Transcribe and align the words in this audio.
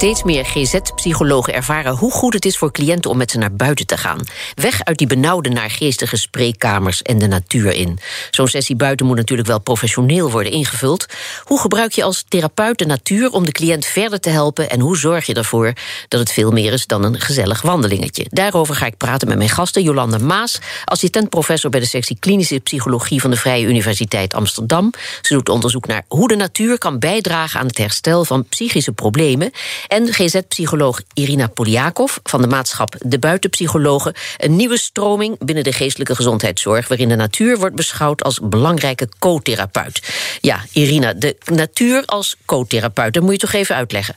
Steeds 0.00 0.22
meer 0.22 0.44
GZ-psychologen 0.44 1.54
ervaren 1.54 1.96
hoe 1.96 2.10
goed 2.10 2.34
het 2.34 2.44
is 2.44 2.58
voor 2.58 2.72
cliënten 2.72 3.10
om 3.10 3.16
met 3.16 3.30
ze 3.30 3.38
naar 3.38 3.52
buiten 3.52 3.86
te 3.86 3.96
gaan. 3.96 4.20
Weg 4.54 4.84
uit 4.84 4.98
die 4.98 5.06
benauwde 5.06 5.48
naargeestige 5.48 6.16
spreekkamers 6.16 7.02
en 7.02 7.18
de 7.18 7.26
natuur 7.26 7.72
in. 7.72 7.98
Zo'n 8.30 8.48
sessie 8.48 8.76
buiten 8.76 9.06
moet 9.06 9.16
natuurlijk 9.16 9.48
wel 9.48 9.60
professioneel 9.60 10.30
worden 10.30 10.52
ingevuld. 10.52 11.06
Hoe 11.44 11.60
gebruik 11.60 11.92
je 11.92 12.02
als 12.02 12.24
therapeut 12.28 12.78
de 12.78 12.86
natuur 12.86 13.30
om 13.30 13.44
de 13.44 13.52
cliënt 13.52 13.86
verder 13.86 14.20
te 14.20 14.30
helpen 14.30 14.70
en 14.70 14.80
hoe 14.80 14.96
zorg 14.96 15.26
je 15.26 15.34
ervoor 15.34 15.72
dat 16.08 16.20
het 16.20 16.32
veel 16.32 16.50
meer 16.50 16.72
is 16.72 16.86
dan 16.86 17.04
een 17.04 17.20
gezellig 17.20 17.62
wandelingetje? 17.62 18.26
Daarover 18.28 18.74
ga 18.74 18.86
ik 18.86 18.96
praten 18.96 19.28
met 19.28 19.36
mijn 19.36 19.48
gasten 19.48 19.82
Jolanda 19.82 20.18
Maas, 20.18 20.58
assistent-professor 20.84 21.70
bij 21.70 21.80
de 21.80 21.86
sectie 21.86 22.16
klinische 22.20 22.58
psychologie 22.58 23.20
van 23.20 23.30
de 23.30 23.36
Vrije 23.36 23.66
Universiteit 23.66 24.34
Amsterdam. 24.34 24.92
Ze 25.20 25.34
doet 25.34 25.48
onderzoek 25.48 25.86
naar 25.86 26.04
hoe 26.08 26.28
de 26.28 26.36
natuur 26.36 26.78
kan 26.78 26.98
bijdragen 26.98 27.60
aan 27.60 27.66
het 27.66 27.78
herstel 27.78 28.24
van 28.24 28.44
psychische 28.44 28.92
problemen. 28.92 29.52
En 29.90 30.12
GZ-psycholoog 30.12 31.00
Irina 31.14 31.46
Poliakov 31.46 32.16
van 32.22 32.40
de 32.40 32.46
maatschap 32.46 32.94
De 32.98 33.18
Buitenpsychologen. 33.18 34.14
Een 34.36 34.56
nieuwe 34.56 34.78
stroming 34.78 35.36
binnen 35.38 35.64
de 35.64 35.72
geestelijke 35.72 36.14
gezondheidszorg... 36.14 36.88
waarin 36.88 37.08
de 37.08 37.16
natuur 37.16 37.58
wordt 37.58 37.74
beschouwd 37.74 38.22
als 38.22 38.40
belangrijke 38.42 39.08
co-therapeut. 39.18 40.02
Ja, 40.40 40.60
Irina, 40.72 41.12
de 41.12 41.36
natuur 41.44 42.04
als 42.04 42.36
co-therapeut, 42.44 43.12
dat 43.12 43.22
moet 43.22 43.32
je 43.32 43.38
toch 43.38 43.52
even 43.52 43.74
uitleggen? 43.74 44.16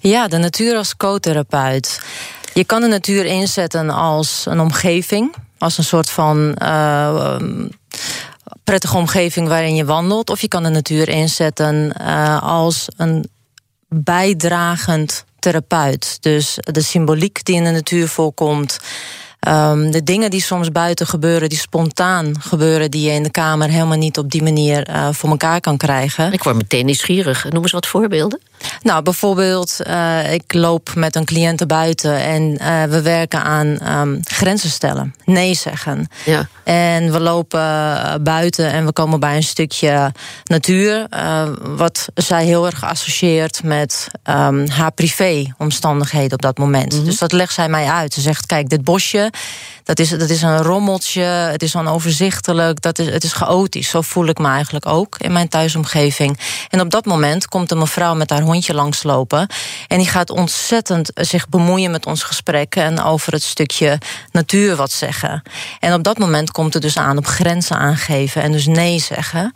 Ja, 0.00 0.28
de 0.28 0.38
natuur 0.38 0.76
als 0.76 0.96
co-therapeut. 0.96 2.00
Je 2.54 2.64
kan 2.64 2.80
de 2.80 2.88
natuur 2.88 3.24
inzetten 3.24 3.90
als 3.90 4.44
een 4.48 4.60
omgeving, 4.60 5.34
als 5.58 5.78
een 5.78 5.84
soort 5.84 6.10
van. 6.10 6.56
Uh, 6.62 7.36
prettige 8.64 8.96
omgeving 8.96 9.48
waarin 9.48 9.74
je 9.74 9.84
wandelt. 9.84 10.30
Of 10.30 10.40
je 10.40 10.48
kan 10.48 10.62
de 10.62 10.68
natuur 10.68 11.08
inzetten 11.08 11.92
uh, 12.00 12.42
als 12.42 12.86
een 12.96 13.28
bijdragend 13.88 15.24
therapeut. 15.38 16.18
Dus 16.20 16.58
de 16.60 16.82
symboliek 16.82 17.44
die 17.44 17.56
in 17.56 17.64
de 17.64 17.70
natuur 17.70 18.08
voorkomt. 18.08 18.78
Um, 19.48 19.90
de 19.90 20.02
dingen 20.02 20.30
die 20.30 20.42
soms 20.42 20.72
buiten 20.72 21.06
gebeuren, 21.06 21.48
die 21.48 21.58
spontaan 21.58 22.40
gebeuren, 22.40 22.90
die 22.90 23.02
je 23.02 23.12
in 23.12 23.22
de 23.22 23.30
kamer 23.30 23.68
helemaal 23.68 23.98
niet 23.98 24.18
op 24.18 24.30
die 24.30 24.42
manier 24.42 24.88
uh, 24.88 25.08
voor 25.12 25.30
elkaar 25.30 25.60
kan 25.60 25.76
krijgen. 25.76 26.32
Ik 26.32 26.42
word 26.42 26.56
meteen 26.56 26.84
nieuwsgierig. 26.84 27.50
Noem 27.50 27.62
eens 27.62 27.72
wat 27.72 27.86
voorbeelden. 27.86 28.40
Nou, 28.82 29.02
bijvoorbeeld, 29.02 29.76
uh, 29.86 30.32
ik 30.32 30.54
loop 30.54 30.94
met 30.94 31.16
een 31.16 31.24
cliënte 31.24 31.66
buiten 31.66 32.16
en 32.16 32.42
uh, 32.42 32.84
we 32.84 33.02
werken 33.02 33.42
aan 33.42 33.98
um, 33.98 34.20
grenzen 34.22 34.70
stellen, 34.70 35.14
nee 35.24 35.54
zeggen. 35.54 36.08
Ja. 36.24 36.48
En 36.64 37.12
we 37.12 37.20
lopen 37.20 37.62
buiten 38.22 38.72
en 38.72 38.84
we 38.84 38.92
komen 38.92 39.20
bij 39.20 39.36
een 39.36 39.42
stukje 39.42 40.12
natuur, 40.44 41.06
uh, 41.14 41.48
wat 41.76 42.08
zij 42.14 42.44
heel 42.44 42.66
erg 42.66 42.84
associeert 42.84 43.62
met 43.62 44.06
um, 44.24 44.68
haar 44.68 44.92
privé-omstandigheden 44.92 46.32
op 46.32 46.42
dat 46.42 46.58
moment. 46.58 46.92
Mm 46.92 46.98
-hmm. 46.98 47.06
Dus 47.06 47.18
dat 47.18 47.32
legt 47.32 47.52
zij 47.52 47.68
mij 47.68 47.86
uit. 47.86 48.14
Ze 48.14 48.20
zegt: 48.20 48.46
Kijk, 48.46 48.68
dit 48.68 48.84
bosje. 48.84 49.30
Dat 49.86 49.98
is, 49.98 50.08
dat 50.08 50.30
is 50.30 50.42
een 50.42 50.62
rommeltje, 50.62 51.22
het 51.22 51.62
is 51.62 51.76
onoverzichtelijk, 51.76 52.82
dat 52.82 52.98
is, 52.98 53.06
het 53.06 53.24
is 53.24 53.32
chaotisch. 53.32 53.88
Zo 53.88 54.00
voel 54.00 54.26
ik 54.26 54.38
me 54.38 54.48
eigenlijk 54.48 54.86
ook 54.86 55.16
in 55.18 55.32
mijn 55.32 55.48
thuisomgeving. 55.48 56.38
En 56.70 56.80
op 56.80 56.90
dat 56.90 57.04
moment 57.04 57.48
komt 57.48 57.70
een 57.70 57.78
mevrouw 57.78 58.14
met 58.14 58.30
haar 58.30 58.42
hondje 58.46 58.74
langslopen. 58.74 59.46
En 59.88 59.98
die 59.98 60.08
gaat 60.08 60.30
ontzettend 60.30 61.10
zich 61.14 61.48
bemoeien 61.48 61.90
met 61.90 62.06
ons 62.06 62.22
gesprek 62.22 62.74
en 62.74 63.02
over 63.02 63.32
het 63.32 63.42
stukje 63.42 63.98
natuur 64.30 64.76
wat 64.76 64.92
zeggen. 64.92 65.42
En 65.80 65.94
op 65.94 66.02
dat 66.02 66.18
moment 66.18 66.50
komt 66.50 66.74
het 66.74 66.82
dus 66.82 66.98
aan 66.98 67.18
op 67.18 67.26
grenzen 67.26 67.76
aangeven 67.76 68.42
en 68.42 68.52
dus 68.52 68.66
nee 68.66 68.98
zeggen. 68.98 69.52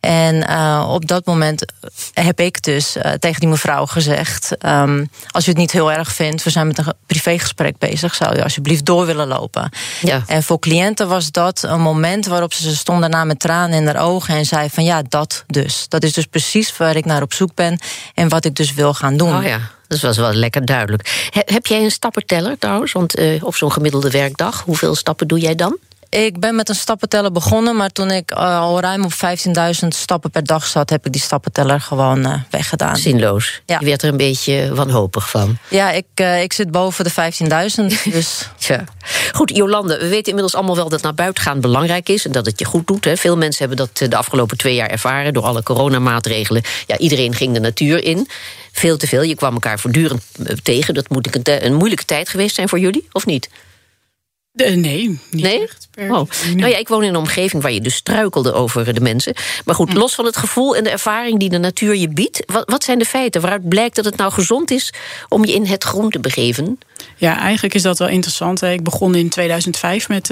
En 0.00 0.34
uh, 0.50 0.88
op 0.92 1.06
dat 1.06 1.26
moment 1.26 1.72
heb 2.12 2.40
ik 2.40 2.62
dus 2.62 2.96
uh, 2.96 3.02
tegen 3.02 3.40
die 3.40 3.48
mevrouw 3.48 3.86
gezegd: 3.86 4.56
um, 4.66 5.10
Als 5.30 5.44
je 5.44 5.50
het 5.50 5.60
niet 5.60 5.70
heel 5.70 5.92
erg 5.92 6.12
vindt, 6.12 6.42
we 6.42 6.50
zijn 6.50 6.66
met 6.66 6.78
een 6.78 6.92
privégesprek 7.06 7.78
bezig, 7.78 8.14
zou 8.14 8.36
je 8.36 8.42
alsjeblieft 8.42 8.84
door 8.84 9.06
willen 9.06 9.26
lopen. 9.26 9.70
Ja. 10.00 10.22
En 10.26 10.42
voor 10.42 10.58
cliënten 10.58 11.08
was 11.08 11.30
dat 11.30 11.62
een 11.62 11.80
moment 11.80 12.26
waarop 12.26 12.52
ze 12.52 12.76
stonden 12.76 13.10
na 13.10 13.24
met 13.24 13.40
tranen 13.40 13.78
in 13.78 13.86
haar 13.86 14.02
ogen 14.02 14.34
en 14.34 14.44
zei: 14.44 14.70
Van 14.70 14.84
ja, 14.84 15.02
dat 15.08 15.44
dus. 15.46 15.88
Dat 15.88 16.02
is 16.02 16.12
dus 16.12 16.26
precies 16.26 16.76
waar 16.76 16.96
ik 16.96 17.04
naar 17.04 17.22
op 17.22 17.32
zoek 17.32 17.54
ben 17.54 17.80
en 18.14 18.28
wat 18.28 18.44
ik 18.44 18.54
dus 18.54 18.74
wil 18.74 18.94
gaan 18.94 19.16
doen. 19.16 19.36
Oh 19.36 19.44
ja. 19.44 19.60
Dat 19.90 20.00
was 20.00 20.16
wel 20.16 20.32
lekker 20.32 20.64
duidelijk. 20.64 21.28
He, 21.30 21.40
heb 21.44 21.66
jij 21.66 21.82
een 21.82 21.90
stappenteller 21.90 22.58
trouwens? 22.58 22.92
Want 22.92 23.18
uh, 23.18 23.44
op 23.44 23.56
zo'n 23.56 23.72
gemiddelde 23.72 24.10
werkdag, 24.10 24.62
hoeveel 24.62 24.94
stappen 24.94 25.28
doe 25.28 25.38
jij 25.38 25.54
dan? 25.54 25.78
Ik 26.10 26.40
ben 26.40 26.54
met 26.54 26.68
een 26.68 26.74
stappenteller 26.74 27.32
begonnen, 27.32 27.76
maar 27.76 27.90
toen 27.90 28.10
ik 28.10 28.30
uh, 28.30 28.58
al 28.60 28.80
ruim 28.80 29.04
op 29.04 29.12
15.000 29.12 29.88
stappen 29.88 30.30
per 30.30 30.44
dag 30.44 30.66
zat, 30.66 30.90
heb 30.90 31.06
ik 31.06 31.12
die 31.12 31.20
stappenteller 31.20 31.80
gewoon 31.80 32.26
uh, 32.26 32.34
weggedaan. 32.50 32.96
Zinloos. 32.96 33.62
Ja. 33.66 33.76
Je 33.78 33.86
werd 33.86 34.02
er 34.02 34.08
een 34.08 34.16
beetje 34.16 34.74
wanhopig 34.74 35.30
van. 35.30 35.58
Ja, 35.68 35.90
ik, 35.90 36.06
uh, 36.20 36.42
ik 36.42 36.52
zit 36.52 36.70
boven 36.70 37.04
de 37.04 37.10
15.000. 37.10 38.00
Dus. 38.12 38.48
ja. 38.58 38.84
Goed, 39.32 39.56
Jolande, 39.56 39.98
we 39.98 40.08
weten 40.08 40.26
inmiddels 40.26 40.54
allemaal 40.54 40.76
wel 40.76 40.88
dat 40.88 41.02
naar 41.02 41.14
buiten 41.14 41.42
gaan 41.42 41.60
belangrijk 41.60 42.08
is 42.08 42.26
en 42.26 42.32
dat 42.32 42.46
het 42.46 42.58
je 42.58 42.64
goed 42.64 42.86
doet. 42.86 43.04
Hè. 43.04 43.16
Veel 43.16 43.36
mensen 43.36 43.68
hebben 43.68 43.86
dat 43.86 44.10
de 44.10 44.16
afgelopen 44.16 44.56
twee 44.56 44.74
jaar 44.74 44.90
ervaren 44.90 45.32
door 45.32 45.44
alle 45.44 45.62
coronamaatregelen. 45.62 46.62
Ja, 46.86 46.98
iedereen 46.98 47.34
ging 47.34 47.54
de 47.54 47.60
natuur 47.60 48.04
in. 48.04 48.28
Veel 48.72 48.96
te 48.96 49.06
veel. 49.06 49.22
Je 49.22 49.34
kwam 49.34 49.52
elkaar 49.52 49.78
voortdurend 49.78 50.22
tegen. 50.62 50.94
Dat 50.94 51.08
moet 51.08 51.34
een, 51.34 51.64
een 51.64 51.74
moeilijke 51.74 52.04
tijd 52.04 52.28
geweest 52.28 52.54
zijn 52.54 52.68
voor 52.68 52.78
jullie, 52.78 53.08
of 53.12 53.26
niet? 53.26 53.48
Uh, 54.54 54.76
nee, 54.76 55.08
niet 55.30 55.42
nee? 55.42 55.62
echt. 55.62 55.88
Oh. 55.96 56.22
Nou 56.56 56.70
ja, 56.70 56.76
ik 56.76 56.88
woon 56.88 57.02
in 57.02 57.08
een 57.08 57.16
omgeving 57.16 57.62
waar 57.62 57.72
je 57.72 57.80
dus 57.80 57.94
struikelde 57.94 58.52
over 58.52 58.94
de 58.94 59.00
mensen. 59.00 59.34
Maar 59.64 59.74
goed, 59.74 59.92
los 59.92 60.14
van 60.14 60.24
het 60.24 60.36
gevoel 60.36 60.76
en 60.76 60.84
de 60.84 60.90
ervaring 60.90 61.38
die 61.38 61.48
de 61.48 61.58
natuur 61.58 61.96
je 61.96 62.08
biedt... 62.08 62.42
wat, 62.46 62.70
wat 62.70 62.84
zijn 62.84 62.98
de 62.98 63.04
feiten 63.04 63.40
waaruit 63.40 63.68
blijkt 63.68 63.96
dat 63.96 64.04
het 64.04 64.16
nou 64.16 64.32
gezond 64.32 64.70
is... 64.70 64.92
om 65.28 65.44
je 65.44 65.52
in 65.52 65.66
het 65.66 65.84
groen 65.84 66.10
te 66.10 66.20
begeven? 66.20 66.78
Ja, 67.16 67.38
eigenlijk 67.38 67.74
is 67.74 67.82
dat 67.82 67.98
wel 67.98 68.08
interessant. 68.08 68.62
Ik 68.62 68.82
begon 68.82 69.14
in 69.14 69.28
2005 69.28 70.08
met 70.08 70.28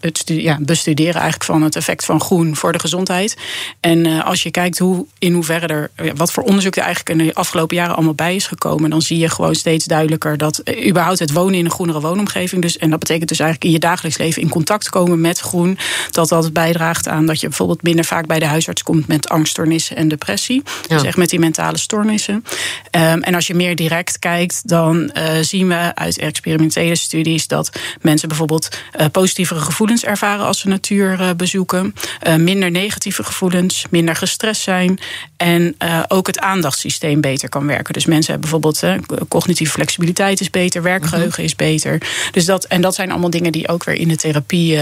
het 0.00 0.22
ja, 0.24 0.58
bestuderen 0.60 1.14
eigenlijk 1.14 1.44
van 1.44 1.62
het 1.62 1.76
effect 1.76 2.04
van 2.04 2.20
groen 2.20 2.56
voor 2.56 2.72
de 2.72 2.78
gezondheid. 2.78 3.36
En 3.80 4.04
uh, 4.04 4.24
als 4.24 4.42
je 4.42 4.50
kijkt 4.50 4.78
hoe, 4.78 5.06
in 5.18 5.32
hoeverre 5.32 5.66
er, 5.66 5.90
wat 6.14 6.32
voor 6.32 6.42
onderzoek 6.42 6.76
er 6.76 6.82
eigenlijk 6.82 7.20
in 7.20 7.26
de 7.26 7.34
afgelopen 7.34 7.76
jaren 7.76 7.94
allemaal 7.94 8.14
bij 8.14 8.34
is 8.34 8.46
gekomen, 8.46 8.90
dan 8.90 9.02
zie 9.02 9.18
je 9.18 9.28
gewoon 9.28 9.54
steeds 9.54 9.84
duidelijker 9.84 10.36
dat 10.36 10.60
uh, 10.64 10.88
überhaupt 10.88 11.18
het 11.18 11.32
wonen 11.32 11.54
in 11.54 11.64
een 11.64 11.70
groenere 11.70 12.00
woonomgeving, 12.00 12.62
dus, 12.62 12.78
en 12.78 12.90
dat 12.90 12.98
betekent 12.98 13.28
dus 13.28 13.38
eigenlijk 13.38 13.70
in 13.70 13.80
je 13.80 13.86
dagelijks 13.86 14.18
leven 14.18 14.42
in 14.42 14.48
contact 14.48 14.90
komen 14.90 15.20
met 15.20 15.38
groen, 15.38 15.78
dat 16.10 16.28
dat 16.28 16.52
bijdraagt 16.52 17.08
aan 17.08 17.26
dat 17.26 17.40
je 17.40 17.48
bijvoorbeeld 17.48 17.82
minder 17.82 18.04
vaak 18.04 18.26
bij 18.26 18.38
de 18.38 18.46
huisarts 18.46 18.82
komt 18.82 19.06
met 19.06 19.28
angststoornissen 19.28 19.96
en 19.96 20.08
depressie. 20.08 20.62
Ja. 20.88 20.96
Dus 20.96 21.06
echt 21.06 21.16
met 21.16 21.30
die 21.30 21.38
mentale 21.38 21.78
stoornissen. 21.78 22.34
Um, 22.34 23.22
en 23.22 23.34
als 23.34 23.46
je 23.46 23.54
meer 23.54 23.76
direct 23.76 24.18
kijkt, 24.18 24.68
dan 24.68 25.10
uh, 25.14 25.28
zien 25.40 25.68
we 25.68 25.92
uit 26.06 26.18
experimentele 26.18 26.96
studies 26.96 27.46
dat 27.46 27.70
mensen 28.00 28.28
bijvoorbeeld 28.28 28.68
uh, 29.00 29.06
positievere 29.12 29.60
gevoelens 29.60 30.04
ervaren 30.04 30.46
als 30.46 30.60
ze 30.60 30.68
natuur 30.68 31.20
uh, 31.20 31.30
bezoeken, 31.36 31.94
uh, 32.26 32.34
minder 32.34 32.70
negatieve 32.70 33.24
gevoelens, 33.24 33.84
minder 33.90 34.16
gestrest 34.16 34.62
zijn 34.62 34.98
en 35.36 35.76
ook 36.08 36.26
het 36.26 36.38
aandachtssysteem 36.38 37.20
beter 37.20 37.48
kan 37.48 37.66
werken. 37.66 37.94
Dus 37.94 38.06
mensen 38.06 38.32
hebben 38.32 38.50
bijvoorbeeld 38.50 39.08
cognitieve 39.28 39.72
flexibiliteit 39.72 40.40
is 40.40 40.50
beter, 40.50 40.82
werkgeheugen 40.82 41.44
is 41.44 41.56
beter. 41.56 42.02
Dus 42.30 42.44
dat, 42.44 42.64
en 42.64 42.80
dat 42.80 42.94
zijn 42.94 43.10
allemaal 43.10 43.30
dingen 43.30 43.52
die 43.52 43.68
ook 43.68 43.84
weer 43.84 43.94
in 43.94 44.08
de 44.08 44.16
therapie 44.16 44.80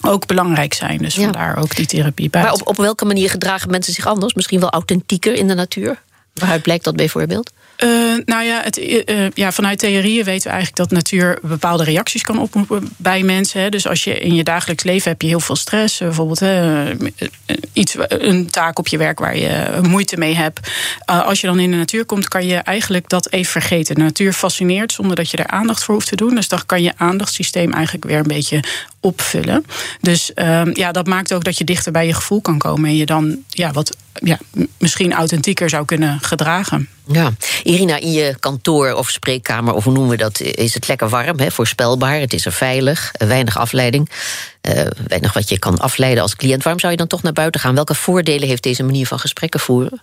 ook 0.00 0.26
belangrijk 0.26 0.74
zijn. 0.74 0.98
Dus 0.98 1.14
ja. 1.14 1.22
vandaar 1.22 1.58
ook 1.58 1.76
die 1.76 1.86
therapie 1.86 2.30
bij. 2.30 2.42
Maar 2.42 2.52
op, 2.52 2.66
op 2.66 2.76
welke 2.76 3.04
manier 3.04 3.30
gedragen 3.30 3.70
mensen 3.70 3.92
zich 3.92 4.06
anders? 4.06 4.34
Misschien 4.34 4.60
wel 4.60 4.70
authentieker 4.70 5.34
in 5.34 5.48
de 5.48 5.54
natuur? 5.54 6.02
Waaruit 6.34 6.62
blijkt 6.62 6.84
dat 6.84 6.96
bijvoorbeeld? 6.96 7.52
Uh, 7.84 8.16
nou 8.24 8.44
ja, 8.44 8.62
het, 8.62 8.78
uh, 8.78 9.30
ja, 9.34 9.52
vanuit 9.52 9.78
theorieën 9.78 10.24
weten 10.24 10.50
we 10.50 10.56
eigenlijk 10.56 10.76
dat 10.76 10.90
natuur 10.90 11.38
bepaalde 11.42 11.84
reacties 11.84 12.22
kan 12.22 12.38
oproepen 12.38 12.88
bij 12.96 13.22
mensen. 13.22 13.60
Hè. 13.60 13.68
Dus 13.68 13.86
als 13.86 14.04
je 14.04 14.18
in 14.18 14.34
je 14.34 14.44
dagelijks 14.44 14.84
leven 14.84 15.10
heb 15.10 15.22
je 15.22 15.28
heel 15.28 15.40
veel 15.40 15.56
stress, 15.56 15.98
bijvoorbeeld 15.98 16.40
hè, 16.40 16.92
iets, 17.72 17.96
een 18.08 18.50
taak 18.50 18.78
op 18.78 18.88
je 18.88 18.98
werk 18.98 19.18
waar 19.18 19.36
je 19.36 19.80
moeite 19.82 20.16
mee 20.16 20.34
hebt. 20.34 20.70
Als 21.04 21.40
je 21.40 21.46
dan 21.46 21.58
in 21.58 21.70
de 21.70 21.76
natuur 21.76 22.04
komt, 22.04 22.28
kan 22.28 22.46
je 22.46 22.56
eigenlijk 22.56 23.08
dat 23.08 23.32
even 23.32 23.52
vergeten. 23.52 23.94
De 23.94 24.00
natuur 24.00 24.32
fascineert 24.32 24.92
zonder 24.92 25.16
dat 25.16 25.30
je 25.30 25.36
er 25.36 25.46
aandacht 25.46 25.84
voor 25.84 25.94
hoeft 25.94 26.08
te 26.08 26.16
doen. 26.16 26.34
Dus 26.34 26.48
dan 26.48 26.66
kan 26.66 26.82
je 26.82 26.92
aandachtssysteem 26.96 27.72
eigenlijk 27.72 28.04
weer 28.04 28.18
een 28.18 28.22
beetje 28.26 28.62
opvullen. 29.06 29.64
Dus 30.00 30.30
uh, 30.34 30.62
ja, 30.72 30.92
dat 30.92 31.06
maakt 31.06 31.34
ook 31.34 31.44
dat 31.44 31.58
je 31.58 31.64
dichter 31.64 31.92
bij 31.92 32.06
je 32.06 32.14
gevoel 32.14 32.40
kan 32.40 32.58
komen 32.58 32.88
en 32.88 32.96
je 32.96 33.06
dan 33.06 33.38
ja, 33.48 33.72
wat 33.72 33.96
ja, 34.12 34.38
misschien 34.78 35.12
authentieker 35.12 35.68
zou 35.68 35.84
kunnen 35.84 36.18
gedragen. 36.20 36.88
Ja, 37.06 37.32
Irina, 37.62 37.96
in 37.96 38.12
je 38.12 38.36
kantoor 38.40 38.92
of 38.92 39.10
spreekkamer, 39.10 39.74
of 39.74 39.84
hoe 39.84 39.92
noemen 39.92 40.10
we 40.10 40.16
dat, 40.16 40.40
is 40.40 40.74
het 40.74 40.88
lekker 40.88 41.08
warm, 41.08 41.38
hè, 41.38 41.50
voorspelbaar. 41.50 42.20
Het 42.20 42.32
is 42.32 42.46
er 42.46 42.52
veilig, 42.52 43.12
weinig 43.12 43.58
afleiding, 43.58 44.10
uh, 44.68 44.86
weinig 45.06 45.32
wat 45.32 45.48
je 45.48 45.58
kan 45.58 45.78
afleiden 45.78 46.22
als 46.22 46.36
cliënt. 46.36 46.62
Waarom 46.62 46.80
zou 46.80 46.92
je 46.92 46.98
dan 46.98 47.06
toch 47.06 47.22
naar 47.22 47.32
buiten 47.32 47.60
gaan? 47.60 47.74
Welke 47.74 47.94
voordelen 47.94 48.48
heeft 48.48 48.62
deze 48.62 48.82
manier 48.82 49.06
van 49.06 49.18
gesprekken 49.18 49.60
voeren? 49.60 50.02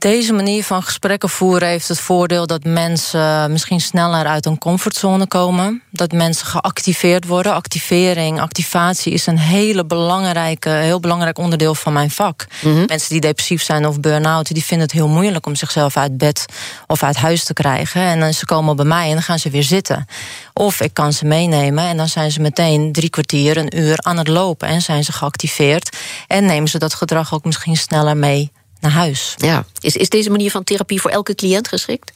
Deze 0.00 0.32
manier 0.32 0.64
van 0.64 0.82
gesprekken 0.82 1.28
voeren 1.28 1.68
heeft 1.68 1.88
het 1.88 2.00
voordeel 2.00 2.46
dat 2.46 2.64
mensen 2.64 3.52
misschien 3.52 3.80
sneller 3.80 4.26
uit 4.26 4.46
een 4.46 4.58
comfortzone 4.58 5.26
komen. 5.26 5.82
Dat 5.90 6.12
mensen 6.12 6.46
geactiveerd 6.46 7.26
worden. 7.26 7.54
Activering, 7.54 8.40
activatie 8.40 9.12
is 9.12 9.26
een 9.26 9.38
hele 9.38 9.84
belangrijke, 9.84 10.68
heel 10.68 11.00
belangrijk 11.00 11.38
onderdeel 11.38 11.74
van 11.74 11.92
mijn 11.92 12.10
vak. 12.10 12.46
Mhm. 12.62 12.84
Mensen 12.86 13.08
die 13.08 13.20
depressief 13.20 13.62
zijn 13.62 13.86
of 13.86 14.00
burn-out, 14.00 14.54
die 14.54 14.64
vinden 14.64 14.86
het 14.86 14.96
heel 14.96 15.08
moeilijk 15.08 15.46
om 15.46 15.54
zichzelf 15.54 15.96
uit 15.96 16.18
bed 16.18 16.44
of 16.86 17.02
uit 17.02 17.16
huis 17.16 17.44
te 17.44 17.52
krijgen. 17.52 18.02
En 18.02 18.20
dan 18.20 18.34
ze 18.34 18.44
komen 18.44 18.76
bij 18.76 18.84
mij 18.84 19.06
en 19.06 19.12
dan 19.12 19.22
gaan 19.22 19.38
ze 19.38 19.50
weer 19.50 19.62
zitten. 19.62 20.06
Of 20.54 20.80
ik 20.80 20.94
kan 20.94 21.12
ze 21.12 21.24
meenemen 21.24 21.84
en 21.84 21.96
dan 21.96 22.08
zijn 22.08 22.30
ze 22.30 22.40
meteen 22.40 22.92
drie 22.92 23.10
kwartier, 23.10 23.56
een 23.56 23.78
uur 23.78 23.98
aan 23.98 24.18
het 24.18 24.28
lopen 24.28 24.68
en 24.68 24.82
zijn 24.82 25.04
ze 25.04 25.12
geactiveerd. 25.12 25.96
En 26.26 26.44
nemen 26.44 26.68
ze 26.68 26.78
dat 26.78 26.94
gedrag 26.94 27.34
ook 27.34 27.44
misschien 27.44 27.76
sneller 27.76 28.16
mee 28.16 28.52
naar 28.80 28.90
huis. 28.90 29.34
Ja. 29.36 29.64
Is, 29.80 29.96
is 29.96 30.08
deze 30.08 30.30
manier 30.30 30.50
van 30.50 30.64
therapie 30.64 31.00
voor 31.00 31.10
elke 31.10 31.34
cliënt 31.34 31.68
geschikt? 31.68 32.12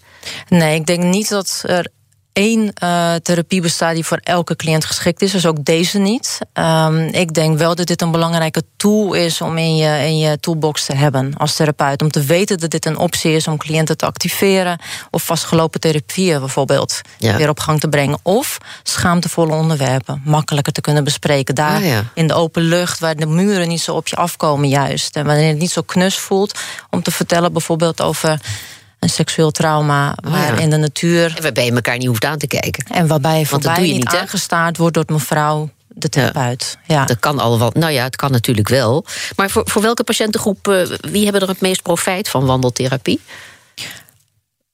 Nee, 0.49 0.75
ik 0.75 0.87
denk 0.87 1.03
niet 1.03 1.29
dat 1.29 1.63
er 1.67 1.87
één 2.35 2.73
uh, 2.83 3.15
therapie 3.15 3.61
bestaat 3.61 3.95
die 3.95 4.05
voor 4.05 4.21
elke 4.23 4.57
cliënt 4.57 4.85
geschikt 4.85 5.23
is. 5.23 5.33
Dus 5.33 5.47
ook 5.47 5.65
deze 5.65 5.99
niet. 5.99 6.39
Um, 6.53 6.99
ik 6.99 7.35
denk 7.35 7.59
wel 7.59 7.75
dat 7.75 7.87
dit 7.87 8.03
een 8.03 8.11
belangrijke 8.11 8.63
tool 8.77 9.13
is 9.13 9.41
om 9.41 9.59
in 9.59 9.77
je, 9.77 9.99
in 10.07 10.19
je 10.19 10.41
toolbox 10.41 10.85
te 10.85 10.95
hebben 10.95 11.35
als 11.37 11.55
therapeut. 11.55 12.03
Om 12.03 12.11
te 12.11 12.23
weten 12.23 12.59
dat 12.59 12.71
dit 12.71 12.87
een 12.87 12.99
optie 12.99 13.33
is 13.33 13.47
om 13.47 13.57
cliënten 13.57 13.97
te 13.97 14.07
activeren. 14.07 14.79
Of 15.11 15.23
vastgelopen 15.23 15.81
therapieën 15.81 16.39
bijvoorbeeld 16.39 17.01
weer 17.19 17.49
op 17.49 17.61
gang 17.61 17.81
te 17.81 17.89
brengen. 17.89 18.19
Of 18.23 18.59
schaamtevolle 18.83 19.55
onderwerpen 19.55 20.23
makkelijker 20.25 20.73
te 20.73 20.81
kunnen 20.81 21.05
bespreken. 21.05 21.55
Daar 21.55 21.83
ah, 21.83 21.99
in 22.15 22.27
de 22.27 22.35
open 22.35 22.63
lucht, 22.63 22.99
waar 22.99 23.17
de 23.17 23.27
muren 23.27 23.69
niet 23.69 23.81
zo 23.81 23.95
op 23.95 24.09
je 24.09 24.17
afkomen 24.17 24.69
juist. 24.69 25.17
En 25.17 25.27
wanneer 25.27 25.49
het 25.49 25.59
niet 25.59 25.71
zo 25.71 25.83
knus 25.83 26.19
voelt 26.19 26.59
om 26.91 27.03
te 27.03 27.11
vertellen 27.11 27.53
bijvoorbeeld 27.53 28.03
over 28.03 28.41
een 29.05 29.11
seksueel 29.11 29.51
trauma 29.51 30.17
oh 30.25 30.31
waar 30.31 30.61
in 30.61 30.71
de 30.71 30.77
natuur. 30.77 31.33
En 31.37 31.43
waarbij 31.43 31.65
je 31.65 31.73
elkaar 31.73 31.99
niet 31.99 32.07
hoeft 32.07 32.25
aan 32.25 32.39
te 32.39 32.47
kijken. 32.47 32.85
En 32.91 33.07
waarbij 33.07 33.39
je 33.39 33.47
voorbij 33.47 33.75
doe 33.75 33.87
je 33.87 33.93
niet, 33.93 34.07
aangestaard 34.15 34.77
wordt 34.77 34.95
door 34.95 35.05
mevrouw 35.07 35.71
de 35.89 36.09
therapeut. 36.09 36.79
Ja. 36.87 37.05
Dat 37.05 37.19
kan 37.19 37.39
al 37.39 37.59
wel. 37.59 37.71
Nou 37.75 37.93
ja, 37.93 38.05
het 38.05 38.17
kan 38.17 38.31
natuurlijk 38.31 38.69
wel. 38.69 39.05
Maar 39.37 39.51
voor, 39.51 39.63
voor 39.67 39.83
welke 39.83 40.05
patiëntengroep, 40.05 40.69
uh, 40.69 40.87
wie 41.01 41.25
hebben 41.25 41.43
er 41.43 41.49
het 41.49 41.61
meest 41.61 41.83
profijt 41.83 42.29
van 42.29 42.47
wandeltherapie? 42.47 43.21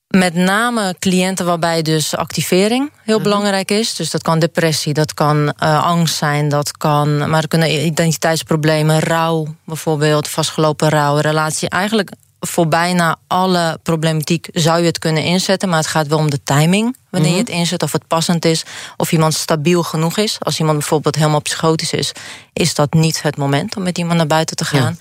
Met 0.09 0.35
name 0.35 0.95
cliënten 0.99 1.47
waarbij 1.47 1.83
dus 1.83 2.17
activering 2.17 2.91
heel 3.05 3.15
mhm. 3.19 3.25
belangrijk 3.25 3.71
is. 3.71 3.95
Dus 3.95 4.11
dat 4.11 4.23
kan 4.23 4.39
depressie, 4.39 4.95
dat 4.95 5.15
kan 5.15 5.43
uh, 5.63 5.85
angst 5.85 6.17
zijn, 6.17 6.49
dat 6.49 6.77
kan, 6.77 7.31
maar 7.31 7.43
er 7.43 7.49
kunnen 7.49 7.87
identiteitsproblemen, 7.87 9.01
rouw 9.01 9.55
bijvoorbeeld, 9.65 10.29
vastgelopen 10.29 10.89
rouw, 10.89 11.17
relatie. 11.17 11.69
Eigenlijk 11.69 12.11
voor 12.41 12.69
bijna 12.69 13.17
alle 13.27 13.79
problematiek 13.83 14.49
zou 14.53 14.81
je 14.81 14.87
het 14.87 14.99
kunnen 14.99 15.23
inzetten. 15.23 15.69
Maar 15.69 15.79
het 15.79 15.87
gaat 15.87 16.07
wel 16.07 16.19
om 16.19 16.31
de 16.31 16.43
timing. 16.43 16.97
Wanneer 17.11 17.31
je 17.31 17.37
mhm. 17.37 17.47
het 17.47 17.55
inzet, 17.55 17.83
of 17.83 17.93
het 17.93 18.07
passend 18.07 18.45
is. 18.45 18.65
Of 18.97 19.13
iemand 19.13 19.35
stabiel 19.35 19.83
genoeg 19.83 20.17
is. 20.19 20.37
Als 20.41 20.59
iemand 20.59 20.79
bijvoorbeeld 20.79 21.15
helemaal 21.15 21.43
psychotisch 21.43 21.93
is, 21.93 22.13
is 22.53 22.75
dat 22.75 22.93
niet 22.93 23.23
het 23.23 23.37
moment 23.37 23.77
om 23.77 23.83
met 23.83 23.99
iemand 23.99 24.17
naar 24.17 24.27
buiten 24.27 24.57
te 24.57 24.65
gaan. 24.65 24.99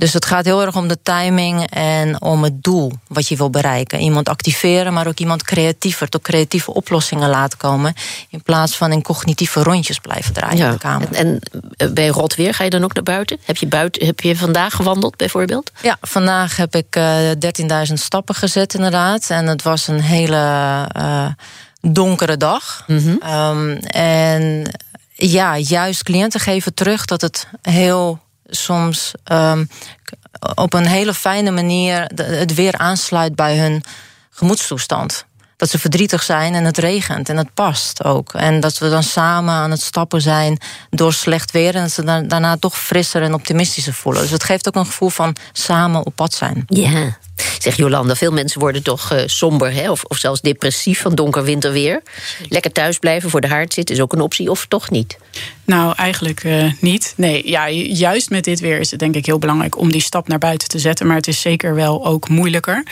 Dus 0.00 0.12
het 0.12 0.24
gaat 0.24 0.44
heel 0.44 0.62
erg 0.62 0.76
om 0.76 0.88
de 0.88 0.98
timing 1.02 1.70
en 1.70 2.22
om 2.22 2.42
het 2.42 2.62
doel 2.62 2.92
wat 3.08 3.28
je 3.28 3.36
wil 3.36 3.50
bereiken. 3.50 3.98
Iemand 3.98 4.28
activeren, 4.28 4.92
maar 4.92 5.06
ook 5.06 5.18
iemand 5.18 5.42
creatiever, 5.42 6.08
tot 6.08 6.22
creatieve 6.22 6.74
oplossingen 6.74 7.28
laten 7.28 7.58
komen. 7.58 7.94
In 8.28 8.42
plaats 8.42 8.76
van 8.76 8.92
in 8.92 9.02
cognitieve 9.02 9.62
rondjes 9.62 9.98
blijven 9.98 10.32
draaien 10.32 10.56
ja. 10.56 10.66
in 10.66 10.72
de 10.72 10.78
kamer. 10.78 11.08
En, 11.12 11.14
en 11.16 11.40
eh, 11.76 11.92
bij 11.92 12.08
rot 12.08 12.34
weer 12.34 12.54
ga 12.54 12.64
je 12.64 12.70
dan 12.70 12.84
ook 12.84 12.94
naar 12.94 13.02
buiten? 13.02 13.38
Heb 13.44 13.56
je, 13.56 13.66
buiten, 13.66 14.06
heb 14.06 14.20
je 14.20 14.36
vandaag 14.36 14.74
gewandeld 14.74 15.16
bijvoorbeeld? 15.16 15.70
Ja, 15.82 15.96
vandaag 16.00 16.56
heb 16.56 16.74
ik 16.74 16.96
uh, 16.96 17.30
eh, 17.30 17.86
13.000 17.88 17.92
stappen 17.92 18.34
gezet 18.34 18.74
inderdaad. 18.74 19.30
En 19.30 19.46
het 19.46 19.62
was 19.62 19.88
een 19.88 20.00
hele 20.00 20.88
uh, 20.96 21.26
donkere 21.80 22.36
dag. 22.36 22.84
Mm 22.86 23.18
um, 23.30 23.76
en 23.76 24.70
ja, 25.14 25.58
juist 25.58 26.02
cliënten 26.02 26.40
geven 26.40 26.74
terug 26.74 27.04
dat 27.04 27.20
het 27.20 27.46
heel 27.62 28.18
soms 28.50 29.12
um, 29.32 29.68
op 30.54 30.74
een 30.74 30.86
hele 30.86 31.14
fijne 31.14 31.50
manier 31.50 32.10
het 32.14 32.54
weer 32.54 32.78
aansluit 32.78 33.34
bij 33.34 33.58
hun 33.58 33.82
gemoedstoestand. 34.30 35.24
Dat 35.56 35.70
ze 35.70 35.78
verdrietig 35.78 36.22
zijn 36.22 36.54
en 36.54 36.64
het 36.64 36.78
regent 36.78 37.28
en 37.28 37.36
het 37.36 37.54
past 37.54 38.04
ook. 38.04 38.34
En 38.34 38.60
dat 38.60 38.78
we 38.78 38.90
dan 38.90 39.02
samen 39.02 39.54
aan 39.54 39.70
het 39.70 39.82
stappen 39.82 40.20
zijn 40.20 40.58
door 40.90 41.12
slecht 41.12 41.50
weer. 41.50 41.74
En 41.74 41.82
dat 41.82 41.92
ze 41.92 42.26
daarna 42.26 42.56
toch 42.56 42.78
frisser 42.78 43.22
en 43.22 43.34
optimistischer 43.34 43.94
voelen. 43.94 44.22
Dus 44.22 44.30
het 44.30 44.44
geeft 44.44 44.68
ook 44.68 44.74
een 44.74 44.86
gevoel 44.86 45.08
van 45.08 45.36
samen 45.52 46.06
op 46.06 46.14
pad 46.14 46.34
zijn. 46.34 46.62
Ja. 46.66 47.16
Zeg 47.58 47.76
Jolanda, 47.76 48.14
veel 48.14 48.32
mensen 48.32 48.60
worden 48.60 48.82
toch 48.82 49.12
uh, 49.12 49.22
somber 49.26 49.72
hè? 49.72 49.90
Of, 49.90 50.04
of 50.04 50.16
zelfs 50.16 50.40
depressief 50.40 51.00
van 51.00 51.14
donker 51.14 51.44
winterweer. 51.44 52.02
Lekker 52.48 52.72
thuis 52.72 52.98
blijven 52.98 53.30
voor 53.30 53.40
de 53.40 53.48
haard 53.48 53.72
zitten 53.72 53.94
is 53.94 54.00
ook 54.00 54.12
een 54.12 54.20
optie, 54.20 54.50
of 54.50 54.66
toch 54.68 54.90
niet? 54.90 55.18
Nou, 55.64 55.94
eigenlijk 55.96 56.44
uh, 56.44 56.72
niet. 56.80 57.12
Nee, 57.16 57.48
ja, 57.48 57.70
juist 57.70 58.30
met 58.30 58.44
dit 58.44 58.60
weer 58.60 58.80
is 58.80 58.90
het 58.90 59.00
denk 59.00 59.14
ik 59.14 59.26
heel 59.26 59.38
belangrijk 59.38 59.78
om 59.78 59.92
die 59.92 60.00
stap 60.00 60.28
naar 60.28 60.38
buiten 60.38 60.68
te 60.68 60.78
zetten. 60.78 61.06
Maar 61.06 61.16
het 61.16 61.28
is 61.28 61.40
zeker 61.40 61.74
wel 61.74 62.06
ook 62.06 62.28
moeilijker. 62.28 62.84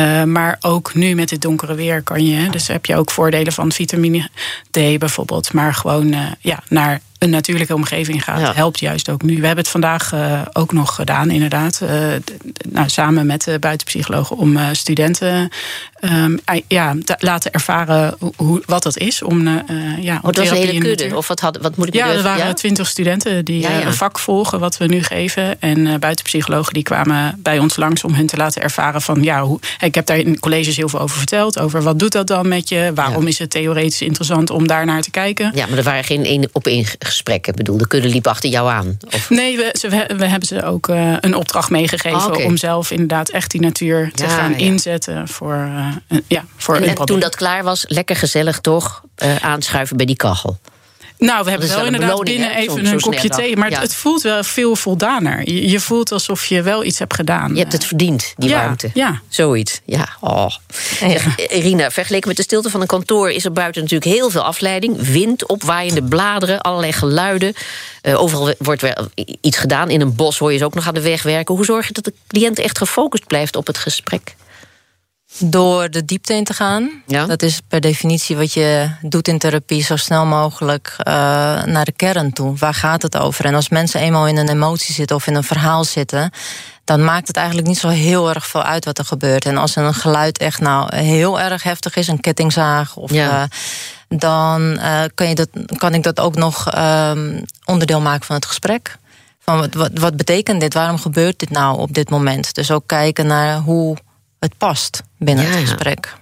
Uh, 0.00 0.22
maar 0.22 0.56
ook 0.60 0.94
nu 0.94 1.14
met 1.14 1.28
dit 1.28 1.42
donkere 1.42 1.74
weer 1.74 2.02
kan 2.02 2.26
je. 2.26 2.50
Dus 2.50 2.68
heb 2.68 2.86
je 2.86 2.96
ook 2.96 3.10
voordelen 3.10 3.52
van 3.52 3.72
vitamine 3.72 4.28
D 4.70 4.98
bijvoorbeeld. 4.98 5.52
Maar 5.52 5.74
gewoon 5.74 6.14
ja, 6.40 6.62
naar 6.68 7.00
een 7.22 7.30
natuurlijke 7.30 7.74
omgeving 7.74 8.24
gaat, 8.24 8.54
helpt 8.54 8.80
juist 8.80 9.08
ook 9.08 9.22
nu. 9.22 9.40
We 9.40 9.46
hebben 9.46 9.64
het 9.64 9.68
vandaag 9.68 10.12
uh, 10.12 10.42
ook 10.52 10.72
nog 10.72 10.94
gedaan, 10.94 11.30
inderdaad. 11.30 11.80
Uh, 11.82 11.88
nou, 12.68 12.88
samen 12.88 13.26
met 13.26 13.44
de 13.44 13.58
buitenpsychologen 13.58 14.36
om 14.36 14.56
uh, 14.56 14.68
studenten 14.72 15.48
um, 16.00 16.40
ja, 16.68 16.94
te 17.04 17.16
laten 17.18 17.52
ervaren 17.52 18.16
hoe, 18.36 18.62
wat 18.66 18.82
dat 18.82 18.98
is. 18.98 19.22
Om, 19.22 19.48
ja, 20.00 20.18
wat 20.22 20.36
was 20.36 20.50
een 20.50 20.56
hele 20.56 20.78
kudde? 20.78 21.16
Of 21.16 21.28
wat, 21.28 21.40
had, 21.40 21.58
wat 21.60 21.76
moet 21.76 21.86
ik 21.86 21.94
Ja, 21.94 22.10
er 22.10 22.22
waren 22.22 22.54
twintig 22.54 22.88
studenten 22.88 23.44
die 23.44 23.66
een 23.84 23.94
vak 23.94 24.18
volgen 24.18 24.60
wat 24.60 24.76
we 24.76 24.86
nu 24.86 25.02
geven. 25.02 25.60
En 25.60 26.00
buitenpsychologen 26.00 26.74
die 26.74 26.82
kwamen 26.82 27.38
bij 27.38 27.58
ons 27.58 27.76
langs 27.76 28.04
om 28.04 28.14
hun 28.14 28.26
te 28.26 28.36
laten 28.36 28.62
ervaren 28.62 29.02
van 29.02 29.22
ja, 29.22 29.42
hoe, 29.42 29.60
ik 29.80 29.94
heb 29.94 30.06
daar 30.06 30.18
in 30.18 30.38
colleges 30.38 30.76
heel 30.76 30.88
veel 30.88 31.00
over 31.00 31.16
verteld. 31.16 31.58
Over 31.58 31.82
wat 31.82 31.98
doet 31.98 32.12
dat 32.12 32.26
dan 32.26 32.48
met 32.48 32.68
je? 32.68 32.90
Waarom 32.94 33.26
is 33.26 33.38
het 33.38 33.50
theoretisch 33.50 34.02
interessant 34.02 34.50
om 34.50 34.66
daar 34.66 34.84
naar 34.84 35.02
te 35.02 35.10
kijken? 35.10 35.52
Ja, 35.54 35.66
maar 35.66 35.78
er 35.78 35.84
waren 35.84 36.04
geen 36.04 36.24
één 36.24 36.48
op 36.52 36.66
één 36.66 36.84
gesprekken? 37.12 37.52
Ik 37.52 37.58
bedoel, 37.58 37.76
de 37.76 37.86
kudde 37.86 38.08
liep 38.08 38.26
achter 38.26 38.50
jou 38.50 38.70
aan? 38.70 38.98
Of? 39.06 39.30
Nee, 39.30 39.56
we, 39.56 39.76
ze, 39.78 39.88
we, 40.16 40.26
hebben 40.26 40.48
ze 40.48 40.64
ook 40.64 40.88
uh, 40.88 41.16
een 41.20 41.34
opdracht 41.34 41.70
meegegeven... 41.70 42.36
Oh, 42.36 42.44
om 42.44 42.56
zelf 42.56 42.90
inderdaad 42.90 43.28
echt 43.28 43.50
die 43.50 43.60
natuur 43.60 44.10
te 44.14 44.26
gaan 44.26 44.54
inzetten 44.54 45.28
voor, 45.28 45.68
uh, 46.08 46.18
ja, 46.26 46.44
voor 46.56 46.76
en, 46.76 46.84
en 46.84 46.94
toen 46.94 47.20
dat 47.20 47.36
klaar 47.36 47.64
was, 47.64 47.84
lekker 47.88 48.16
gezellig 48.16 48.60
toch 48.60 49.02
uh, 49.22 49.36
aanschuiven 49.36 49.96
bij 49.96 50.06
die 50.06 50.16
kachel? 50.16 50.58
Nou, 51.22 51.44
we 51.44 51.50
hebben 51.50 51.68
wel 51.68 51.84
inderdaad 51.84 52.24
binnen 52.24 52.54
even 52.54 52.86
een 52.86 53.00
kopje 53.00 53.28
thee. 53.28 53.56
Maar 53.56 53.80
het, 53.80 53.94
voelt 53.94 54.22
wel 54.22 54.44
veel 54.44 54.76
voldaner. 54.76 55.50
Je, 55.50 55.68
je, 55.68 55.80
voelt 55.80 56.12
alsof 56.12 56.46
je 56.46 56.62
wel 56.62 56.84
iets 56.84 56.98
hebt 56.98 57.14
gedaan. 57.14 57.54
Je 57.54 57.60
hebt 57.60 57.72
het 57.72 57.84
verdiend, 57.84 58.34
die 58.36 58.50
warmte. 58.50 58.90
Ja. 58.94 59.20
Zoiets. 59.28 59.80
Ja. 59.84 60.08
Oh. 60.20 60.46
Irina, 61.50 61.90
vergeleken 61.90 62.28
met 62.28 62.36
de 62.36 62.42
stilte 62.42 62.70
van 62.70 62.80
een 62.80 62.86
kantoor... 62.86 63.30
is 63.30 63.44
er 63.44 63.52
buiten 63.52 63.82
natuurlijk 63.82 64.10
heel 64.10 64.30
veel 64.30 64.42
afleiding. 64.42 65.00
Wind, 65.00 65.46
opwaaiende 65.46 66.02
bladeren, 66.02 66.60
allerlei 66.60 66.92
geluiden. 66.92 67.54
Uh, 68.02 68.22
overal 68.22 68.54
wordt 68.58 68.82
wel 68.82 69.08
iets 69.40 69.58
gedaan. 69.58 69.90
In 69.90 70.00
een 70.00 70.14
bos 70.14 70.38
hoor 70.38 70.52
je 70.52 70.58
ze 70.58 70.64
ook 70.64 70.74
nog 70.74 70.86
aan 70.86 70.94
de 70.94 71.00
weg 71.00 71.22
werken. 71.22 71.54
Hoe 71.54 71.64
zorg 71.64 71.86
je 71.86 71.92
dat 71.92 72.04
de 72.04 72.14
cliënt 72.26 72.58
echt 72.58 72.78
gefocust 72.78 73.26
blijft 73.26 73.56
op 73.56 73.66
het 73.66 73.78
gesprek? 73.78 74.34
Door 75.38 75.90
de 75.90 76.04
diepte 76.04 76.34
in 76.34 76.44
te 76.44 76.54
gaan. 76.54 77.02
Ja. 77.06 77.26
Dat 77.26 77.42
is 77.42 77.60
per 77.68 77.80
definitie 77.80 78.36
wat 78.36 78.52
je 78.52 78.90
doet 79.00 79.28
in 79.28 79.38
therapie, 79.38 79.82
zo 79.82 79.96
snel 79.96 80.26
mogelijk 80.26 80.94
uh, 80.98 81.04
naar 81.64 81.84
de 81.84 81.92
kern 81.92 82.32
toe. 82.32 82.56
Waar 82.56 82.74
gaat 82.74 83.02
het 83.02 83.16
over? 83.16 83.44
En 83.44 83.54
als 83.54 83.68
mensen 83.68 84.00
eenmaal 84.00 84.26
in 84.26 84.36
een 84.36 84.48
emotie 84.48 84.94
zitten 84.94 85.16
of 85.16 85.26
in 85.26 85.34
een 85.34 85.44
verhaal 85.44 85.84
zitten, 85.84 86.30
dan 86.84 87.04
maakt 87.04 87.26
het 87.26 87.36
eigenlijk 87.36 87.66
niet 87.66 87.78
zo 87.78 87.88
heel 87.88 88.28
erg 88.28 88.46
veel 88.46 88.62
uit 88.62 88.84
wat 88.84 88.98
er 88.98 89.04
gebeurt. 89.04 89.44
En 89.44 89.56
als 89.56 89.76
een 89.76 89.94
geluid 89.94 90.38
echt 90.38 90.60
nou 90.60 90.96
heel 90.96 91.40
erg 91.40 91.62
heftig 91.62 91.96
is, 91.96 92.08
een 92.08 92.20
kettingzaag 92.20 92.96
of. 92.96 93.12
Ja. 93.12 93.48
dan 94.08 94.80
kan, 95.14 95.28
je 95.28 95.34
dat, 95.34 95.48
kan 95.76 95.94
ik 95.94 96.02
dat 96.02 96.20
ook 96.20 96.34
nog 96.34 96.70
ehm, 96.70 97.42
onderdeel 97.64 98.00
maken 98.00 98.26
van 98.26 98.36
het 98.36 98.46
gesprek. 98.46 98.96
Van 99.38 99.58
wat, 99.58 99.74
wat, 99.74 99.90
wat 99.94 100.16
betekent 100.16 100.60
dit? 100.60 100.74
Waarom 100.74 100.98
gebeurt 100.98 101.38
dit 101.38 101.50
nou 101.50 101.78
op 101.78 101.94
dit 101.94 102.10
moment? 102.10 102.54
Dus 102.54 102.70
ook 102.70 102.86
kijken 102.86 103.26
naar 103.26 103.58
hoe 103.58 103.96
het 104.38 104.56
past 104.58 105.02
binnen 105.24 105.46
het 105.46 105.68
gesprek. 105.68 106.14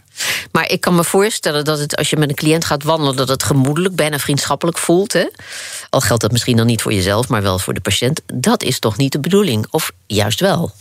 Maar 0.52 0.70
ik 0.70 0.80
kan 0.80 0.94
me 0.94 1.04
voorstellen 1.04 1.64
dat 1.64 1.78
het 1.78 1.96
als 1.96 2.10
je 2.10 2.16
met 2.16 2.28
een 2.28 2.34
cliënt 2.34 2.64
gaat 2.64 2.82
wandelen, 2.82 3.16
dat 3.16 3.28
het 3.28 3.42
gemoedelijk, 3.42 3.94
bijna 3.96 4.18
vriendschappelijk 4.18 4.78
voelt. 4.78 5.12
Hè? 5.12 5.26
Al 5.90 6.00
geldt 6.00 6.22
dat 6.22 6.32
misschien 6.32 6.56
dan 6.56 6.66
niet 6.66 6.82
voor 6.82 6.92
jezelf, 6.92 7.28
maar 7.28 7.42
wel 7.42 7.58
voor 7.58 7.74
de 7.74 7.80
patiënt. 7.80 8.20
Dat 8.26 8.62
is 8.62 8.78
toch 8.78 8.96
niet 8.96 9.12
de 9.12 9.20
bedoeling? 9.20 9.66
Of 9.70 9.92
juist 10.06 10.40
wel? 10.40 10.72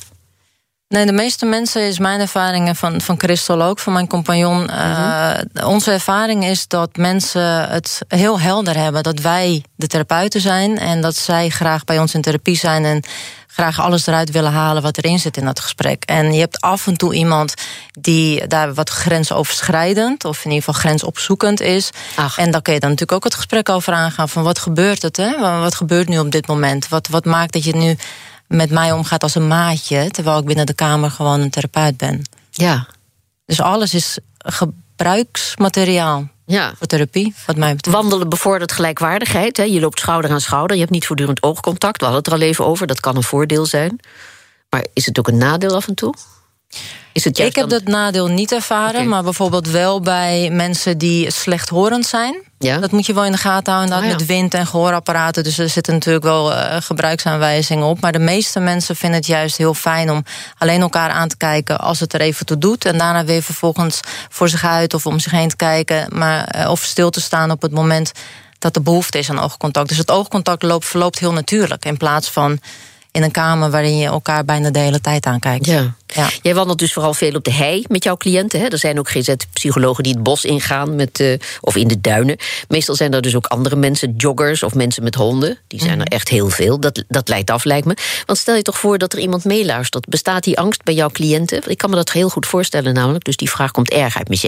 Nee, 0.90 1.06
de 1.06 1.12
meeste 1.12 1.46
mensen 1.46 1.82
is 1.82 2.00
mijn 2.00 2.20
ervaring 2.20 2.78
van, 2.78 3.02
van 3.02 3.20
Christel 3.20 3.62
ook, 3.62 3.80
van 3.80 3.94
mijn 3.94 4.08
compagnon. 4.08 4.64
Mhm. 4.64 4.70
Eh, 4.70 5.68
onze 5.68 5.92
ervaring 5.92 6.46
is 6.46 6.68
dat 6.68 6.98
mensen 6.98 7.70
het 7.70 8.02
heel 8.08 8.40
helder 8.40 8.76
hebben 8.76 9.04
dat 9.04 9.20
wij 9.20 9.64
de 9.76 9.88
therapeuten 9.88 10.42
zijn 10.42 10.78
en 10.78 11.02
dat 11.02 11.16
zij 11.16 11.50
graag 11.50 11.84
bij 11.84 12.00
ons 12.00 12.14
in 12.14 12.22
therapie 12.22 12.58
zijn 12.58 12.86
en 12.86 13.04
graag 13.60 13.80
alles 13.80 14.08
eruit 14.08 14.32
willen 14.32 14.52
halen 14.52 14.82
wat 14.82 14.98
erin 14.98 15.20
zit 15.20 15.38
in 15.38 15.46
dat 15.46 15.60
gesprek. 15.60 16.04
En 16.04 16.34
je 16.34 16.40
hebt 16.40 16.62
af 16.62 16.88
en 16.88 16.98
toe 16.98 17.14
iemand 17.14 17.54
die 17.92 18.48
daar 18.48 18.74
wat 18.74 18.90
grensoverschrijdend 18.90 20.26
of 20.26 20.38
in 20.46 20.52
ieder 20.52 20.64
geval 20.64 20.82
grensopzoekend 20.82 21.62
is. 21.62 21.90
En 22.36 22.52
dan 22.52 22.62
kun 22.62 22.74
je 22.74 22.80
dan 22.80 22.90
natuurlijk 22.90 23.18
ook 23.18 23.24
het 23.24 23.36
gesprek 23.36 23.70
over 23.70 23.94
aangaan 23.94 24.30
van 24.30 24.44
wat 24.44 24.60
gebeurt 24.60 25.02
het, 25.02 25.18
hè? 25.18 25.40
Wat 25.40 25.76
gebeurt 25.76 26.08
nu 26.08 26.20
op 26.20 26.32
dit 26.32 26.48
moment? 26.48 26.88
Wat, 26.88 27.08
wat 27.08 27.26
maakt 27.26 27.54
dat 27.54 27.64
je 27.64 27.76
nu 27.76 27.98
met 28.48 28.70
mij 28.70 28.92
omgaat 28.92 29.24
als 29.24 29.36
een 29.36 29.48
maatje, 29.48 30.12
terwijl 30.12 30.40
ik 30.40 30.46
binnen 30.46 30.66
de 30.66 30.74
kamer 30.74 31.12
gewoon 31.12 31.40
een 31.42 31.50
therapeut 31.50 31.98
ben. 31.98 32.24
Ja. 32.52 32.88
Dus 33.46 33.62
alles 33.62 33.94
is 33.94 34.18
gebruiksmateriaal. 34.38 36.28
Ja. 36.50 36.74
Voor 36.78 36.88
therapie, 36.88 37.34
wat 37.46 37.56
mij 37.56 37.76
betreft. 37.76 37.98
Wandelen 37.98 38.30
bevordert 38.30 38.72
gelijkwaardigheid. 38.72 39.58
Hè? 39.58 39.64
Je 39.64 39.80
loopt 39.80 40.00
schouder 40.00 40.32
aan 40.32 40.42
schouder. 40.42 40.76
Je 40.76 40.82
hebt 40.82 40.94
niet 40.94 41.06
voortdurend 41.06 41.44
oogcontact. 41.44 42.00
We 42.00 42.06
hadden 42.06 42.24
het 42.24 42.34
er 42.34 42.40
al 42.40 42.48
even 42.48 42.66
over. 42.66 42.88
Dat 42.88 43.00
kan 43.00 43.16
een 43.16 43.24
voordeel 43.24 43.66
zijn. 43.66 44.00
Maar 44.70 44.86
is 44.94 45.06
het 45.06 45.20
ook 45.20 45.28
een 45.28 45.38
nadeel 45.38 45.76
af 45.76 45.88
en 45.88 45.96
toe? 45.96 46.14
Is 47.12 47.24
het 47.24 47.40
ik 47.40 47.56
heb 47.56 47.70
dat 47.70 47.84
nadeel 47.84 48.28
niet 48.28 48.52
ervaren, 48.52 49.08
maar 49.08 49.24
bijvoorbeeld 49.24 49.70
wel 49.70 50.02
bij 50.02 50.50
mensen 50.52 50.98
die 50.98 51.32
slechthorend 51.32 52.06
zijn. 52.06 52.36
Ja. 52.60 52.78
Dat 52.78 52.92
moet 52.92 53.06
je 53.06 53.14
wel 53.14 53.26
in 53.26 53.32
de 53.32 53.38
gaten 53.38 53.74
houden, 53.74 53.98
oh, 53.98 54.06
met 54.06 54.26
wind 54.26 54.54
en 54.54 54.68
gehoorapparaten. 54.68 55.44
Dus 55.44 55.58
er 55.58 55.70
zitten 55.70 55.94
natuurlijk 55.94 56.26
wel 56.26 56.52
uh, 56.52 56.76
gebruiksaanwijzingen 56.80 57.86
op. 57.86 58.02
Maar 58.02 58.12
de 58.12 58.20
meeste 58.20 58.60
mensen 58.60 58.96
vinden 58.96 59.20
het 59.20 59.28
juist 59.28 59.58
heel 59.58 59.74
fijn 59.74 60.12
om 60.12 60.24
alleen 60.58 60.82
elkaar 60.82 61.10
aan 61.10 61.28
te 61.28 61.38
kijken 61.38 61.80
als 61.80 62.00
het 62.00 62.14
er 62.14 62.22
even 62.22 62.46
toe 62.46 62.58
doet. 62.58 62.86
En 62.86 62.98
daarna 62.98 63.26
weer 63.26 63.44
vervolgens 63.44 64.00
voor 64.30 64.50
zich 64.50 64.66
uit 64.66 64.94
of 64.94 65.06
om 65.06 65.20
zich 65.20 65.32
heen 65.32 65.50
te 65.50 65.56
kijken. 65.56 66.18
Maar, 66.18 66.44
eh, 66.44 66.70
of 66.70 66.84
stil 66.84 67.10
te 67.10 67.22
staan 67.22 67.52
op 67.52 67.62
het 67.62 67.72
moment 67.72 68.12
dat 68.60 68.76
er 68.76 68.82
behoefte 68.82 69.18
is 69.18 69.30
aan 69.30 69.40
oogcontact. 69.40 69.90
Dus 69.90 69.98
het 69.98 70.12
oogcontact 70.12 70.64
loopt, 70.64 70.86
verloopt 70.86 71.20
heel 71.20 71.34
natuurlijk. 71.34 71.86
In 71.86 71.98
plaats 71.98 72.30
van 72.30 72.60
in 73.12 73.24
een 73.24 73.32
kamer 73.32 73.70
waarin 73.72 73.98
je 73.98 74.06
elkaar 74.06 74.46
bijna 74.46 74.70
de 74.70 74.80
hele 74.80 75.02
tijd 75.02 75.26
aankijkt. 75.26 75.66
Ja. 75.66 75.94
Ja. 76.14 76.30
Jij 76.42 76.56
wandelt 76.56 76.80
dus 76.80 76.94
vooral 76.94 77.14
veel 77.14 77.34
op 77.34 77.44
de 77.44 77.54
hei 77.54 77.84
met 77.88 78.04
jouw 78.04 78.18
cliënten. 78.18 78.60
Hè? 78.60 78.68
Er 78.68 78.78
zijn 78.78 79.00
ook 79.00 79.10
GZ-psychologen 79.10 80.04
die 80.04 80.14
het 80.14 80.24
bos 80.24 80.46
ingaan 80.46 80.96
met, 80.96 81.20
uh, 81.20 81.38
of 81.62 81.76
in 81.76 81.88
de 81.88 82.02
duinen. 82.02 82.38
Meestal 82.68 82.96
zijn 82.96 83.14
er 83.14 83.22
dus 83.22 83.36
ook 83.36 83.46
andere 83.46 83.76
mensen, 83.76 84.14
joggers 84.18 84.64
of 84.64 84.74
mensen 84.74 85.04
met 85.04 85.16
honden. 85.16 85.58
Die 85.68 85.80
zijn 85.80 85.92
er 85.92 86.06
mhm. 86.06 86.14
echt 86.14 86.30
heel 86.30 86.50
veel. 86.50 86.80
Dat, 86.80 87.04
dat 87.08 87.28
leidt 87.28 87.52
af, 87.52 87.64
lijkt 87.64 87.86
me. 87.86 87.98
Want 88.26 88.40
stel 88.40 88.56
je 88.56 88.62
toch 88.62 88.80
voor 88.80 88.98
dat 88.98 89.14
er 89.14 89.20
iemand 89.20 89.44
meeluistert. 89.44 90.08
Bestaat 90.08 90.44
die 90.44 90.60
angst 90.60 90.84
bij 90.84 90.94
jouw 90.94 91.10
cliënten? 91.10 91.62
Ik 91.68 91.78
kan 91.78 91.90
me 91.90 91.96
dat 91.96 92.12
heel 92.12 92.30
goed 92.30 92.46
voorstellen, 92.46 92.94
namelijk. 92.94 93.26
Dus 93.26 93.38
die 93.38 93.50
vraag 93.50 93.72
komt 93.72 93.90
erg 93.90 94.18
uit 94.18 94.30
mezelf. 94.30 94.48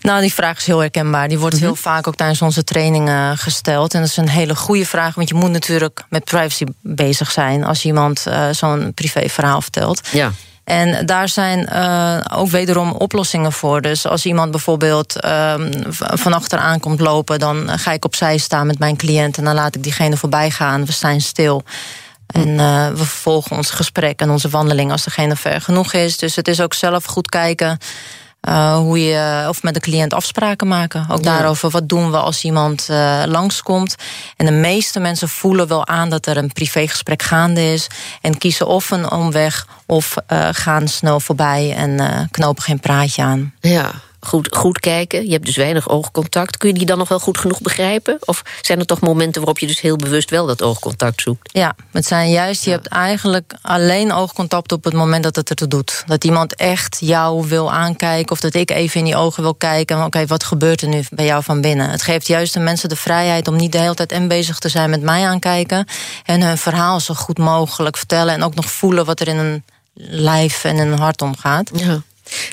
Nou, 0.00 0.20
die 0.20 0.32
vraag 0.32 0.58
is 0.58 0.66
heel 0.66 0.78
herkenbaar. 0.78 1.28
Die 1.28 1.38
wordt 1.38 1.54
mhm. 1.54 1.64
heel 1.64 1.74
vaak 1.74 2.06
ook 2.06 2.16
tijdens 2.16 2.42
onze 2.42 2.64
trainingen 2.64 3.38
gesteld. 3.38 3.94
En 3.94 4.00
dat 4.00 4.08
is 4.08 4.16
een 4.16 4.28
hele 4.28 4.54
goede 4.54 4.86
vraag, 4.86 5.14
want 5.14 5.28
je 5.28 5.34
moet 5.34 5.50
natuurlijk 5.50 6.04
met 6.08 6.24
privacy 6.24 6.64
bezig 6.80 7.30
zijn 7.30 7.59
als 7.64 7.84
iemand 7.84 8.24
uh, 8.28 8.50
zo'n 8.50 8.92
privéverhaal 8.94 9.60
vertelt. 9.60 10.08
Ja. 10.12 10.32
En 10.64 11.06
daar 11.06 11.28
zijn 11.28 11.68
uh, 11.72 12.38
ook 12.38 12.48
wederom 12.48 12.92
oplossingen 12.92 13.52
voor. 13.52 13.80
Dus 13.80 14.06
als 14.06 14.26
iemand 14.26 14.50
bijvoorbeeld 14.50 15.24
uh, 15.24 15.54
van 15.96 16.32
achteraan 16.32 16.80
komt 16.80 17.00
lopen, 17.00 17.38
dan 17.38 17.78
ga 17.78 17.92
ik 17.92 18.04
opzij 18.04 18.38
staan 18.38 18.66
met 18.66 18.78
mijn 18.78 18.96
cliënt 18.96 19.38
en 19.38 19.44
dan 19.44 19.54
laat 19.54 19.74
ik 19.74 19.82
diegene 19.82 20.16
voorbij 20.16 20.50
gaan. 20.50 20.84
We 20.84 20.92
zijn 20.92 21.20
stil. 21.20 21.62
En 22.26 22.48
uh, 22.48 22.88
we 22.88 22.96
vervolgen 22.96 23.56
ons 23.56 23.70
gesprek 23.70 24.20
en 24.20 24.30
onze 24.30 24.48
wandeling 24.48 24.90
als 24.90 25.04
degene 25.04 25.36
ver 25.36 25.60
genoeg 25.60 25.92
is. 25.92 26.16
Dus 26.16 26.36
het 26.36 26.48
is 26.48 26.60
ook 26.60 26.74
zelf 26.74 27.04
goed 27.04 27.28
kijken 27.28 27.78
uh, 28.48 28.76
hoe 28.76 29.04
je 29.04 29.44
of 29.48 29.62
met 29.62 29.74
de 29.74 29.80
cliënt 29.80 30.14
afspraken 30.14 30.68
maken. 30.68 31.06
Ook 31.10 31.22
daarover 31.22 31.70
wat 31.70 31.88
doen 31.88 32.10
we 32.10 32.16
als 32.16 32.44
iemand 32.44 32.88
uh, 32.90 33.22
langskomt. 33.26 33.94
En 34.36 34.46
de 34.46 34.52
meeste 34.52 35.00
mensen 35.00 35.28
voelen 35.28 35.68
wel 35.68 35.86
aan 35.86 36.10
dat 36.10 36.26
er 36.26 36.36
een 36.36 36.52
privégesprek 36.52 37.22
gaande 37.22 37.72
is. 37.72 37.86
En 38.20 38.38
kiezen 38.38 38.66
of 38.66 38.90
een 38.90 39.10
omweg 39.10 39.66
of 39.86 40.14
uh, 40.28 40.48
gaan 40.52 40.88
snel 40.88 41.20
voorbij 41.20 41.74
en 41.76 42.28
knopen 42.30 42.62
geen 42.62 42.80
praatje 42.80 43.22
aan. 43.22 43.54
Ja, 43.60 43.90
goed, 44.20 44.56
goed 44.56 44.80
kijken. 44.80 45.24
Je 45.24 45.32
hebt 45.32 45.46
dus 45.46 45.56
weinig 45.56 45.88
oogcontact. 45.88 46.56
Kun 46.56 46.68
je 46.68 46.74
die 46.74 46.86
dan 46.86 46.98
nog 46.98 47.08
wel 47.08 47.20
goed 47.20 47.38
genoeg 47.38 47.60
begrijpen? 47.60 48.16
Of 48.20 48.42
zijn 48.60 48.78
er 48.78 48.86
toch 48.86 49.00
momenten 49.00 49.40
waarop 49.40 49.58
je 49.58 49.66
dus 49.66 49.80
heel 49.80 49.96
bewust 49.96 50.30
wel 50.30 50.46
dat 50.46 50.62
oogcontact 50.62 51.20
zoekt? 51.20 51.50
Ja, 51.52 51.74
het 51.92 52.06
zijn 52.06 52.30
juist, 52.30 52.64
je 52.64 52.70
hebt 52.70 52.86
eigenlijk 52.86 53.54
alleen 53.62 54.12
oogcontact 54.12 54.72
op 54.72 54.84
het 54.84 54.92
moment 54.92 55.22
dat 55.22 55.36
het 55.36 55.50
er 55.50 55.56
toe 55.56 55.68
doet. 55.68 56.04
Dat 56.06 56.24
iemand 56.24 56.54
echt 56.54 56.96
jou 57.00 57.48
wil 57.48 57.72
aankijken 57.72 58.32
of 58.32 58.40
dat 58.40 58.54
ik 58.54 58.70
even 58.70 58.98
in 58.98 59.04
die 59.04 59.16
ogen 59.16 59.42
wil 59.42 59.54
kijken. 59.54 60.04
Oké, 60.04 60.26
wat 60.26 60.44
gebeurt 60.44 60.82
er 60.82 60.88
nu 60.88 61.04
bij 61.10 61.24
jou 61.24 61.42
van 61.42 61.60
binnen? 61.60 61.90
Het 61.90 62.02
geeft 62.02 62.26
juist 62.26 62.54
de 62.54 62.60
mensen 62.60 62.88
de 62.88 62.96
vrijheid 62.96 63.48
om 63.48 63.56
niet 63.56 63.72
de 63.72 63.78
hele 63.78 63.94
tijd 63.94 64.12
en 64.12 64.28
bezig 64.28 64.58
te 64.58 64.68
zijn 64.68 64.90
met 64.90 65.02
mij 65.02 65.26
aankijken. 65.26 65.86
En 66.24 66.42
hun 66.42 66.58
verhaal 66.58 67.00
zo 67.00 67.14
goed 67.14 67.38
mogelijk 67.38 67.96
vertellen 67.96 68.34
en 68.34 68.42
ook 68.42 68.54
nog 68.54 68.70
voelen 68.70 69.04
wat 69.04 69.20
er 69.20 69.28
in 69.28 69.36
een 69.36 69.64
lijf 70.02 70.64
en 70.64 70.78
een 70.78 70.98
hart 70.98 71.22
omgaat. 71.22 71.70
Ja. 71.74 72.02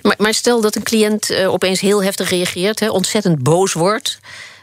Maar, 0.01 0.15
maar 0.17 0.33
stel 0.33 0.61
dat 0.61 0.75
een 0.75 0.83
cliënt 0.83 1.31
uh, 1.31 1.51
opeens 1.51 1.79
heel 1.79 2.03
heftig 2.03 2.29
reageert, 2.29 2.79
hè, 2.79 2.89
ontzettend 2.89 3.43
boos 3.43 3.73
wordt. 3.73 4.19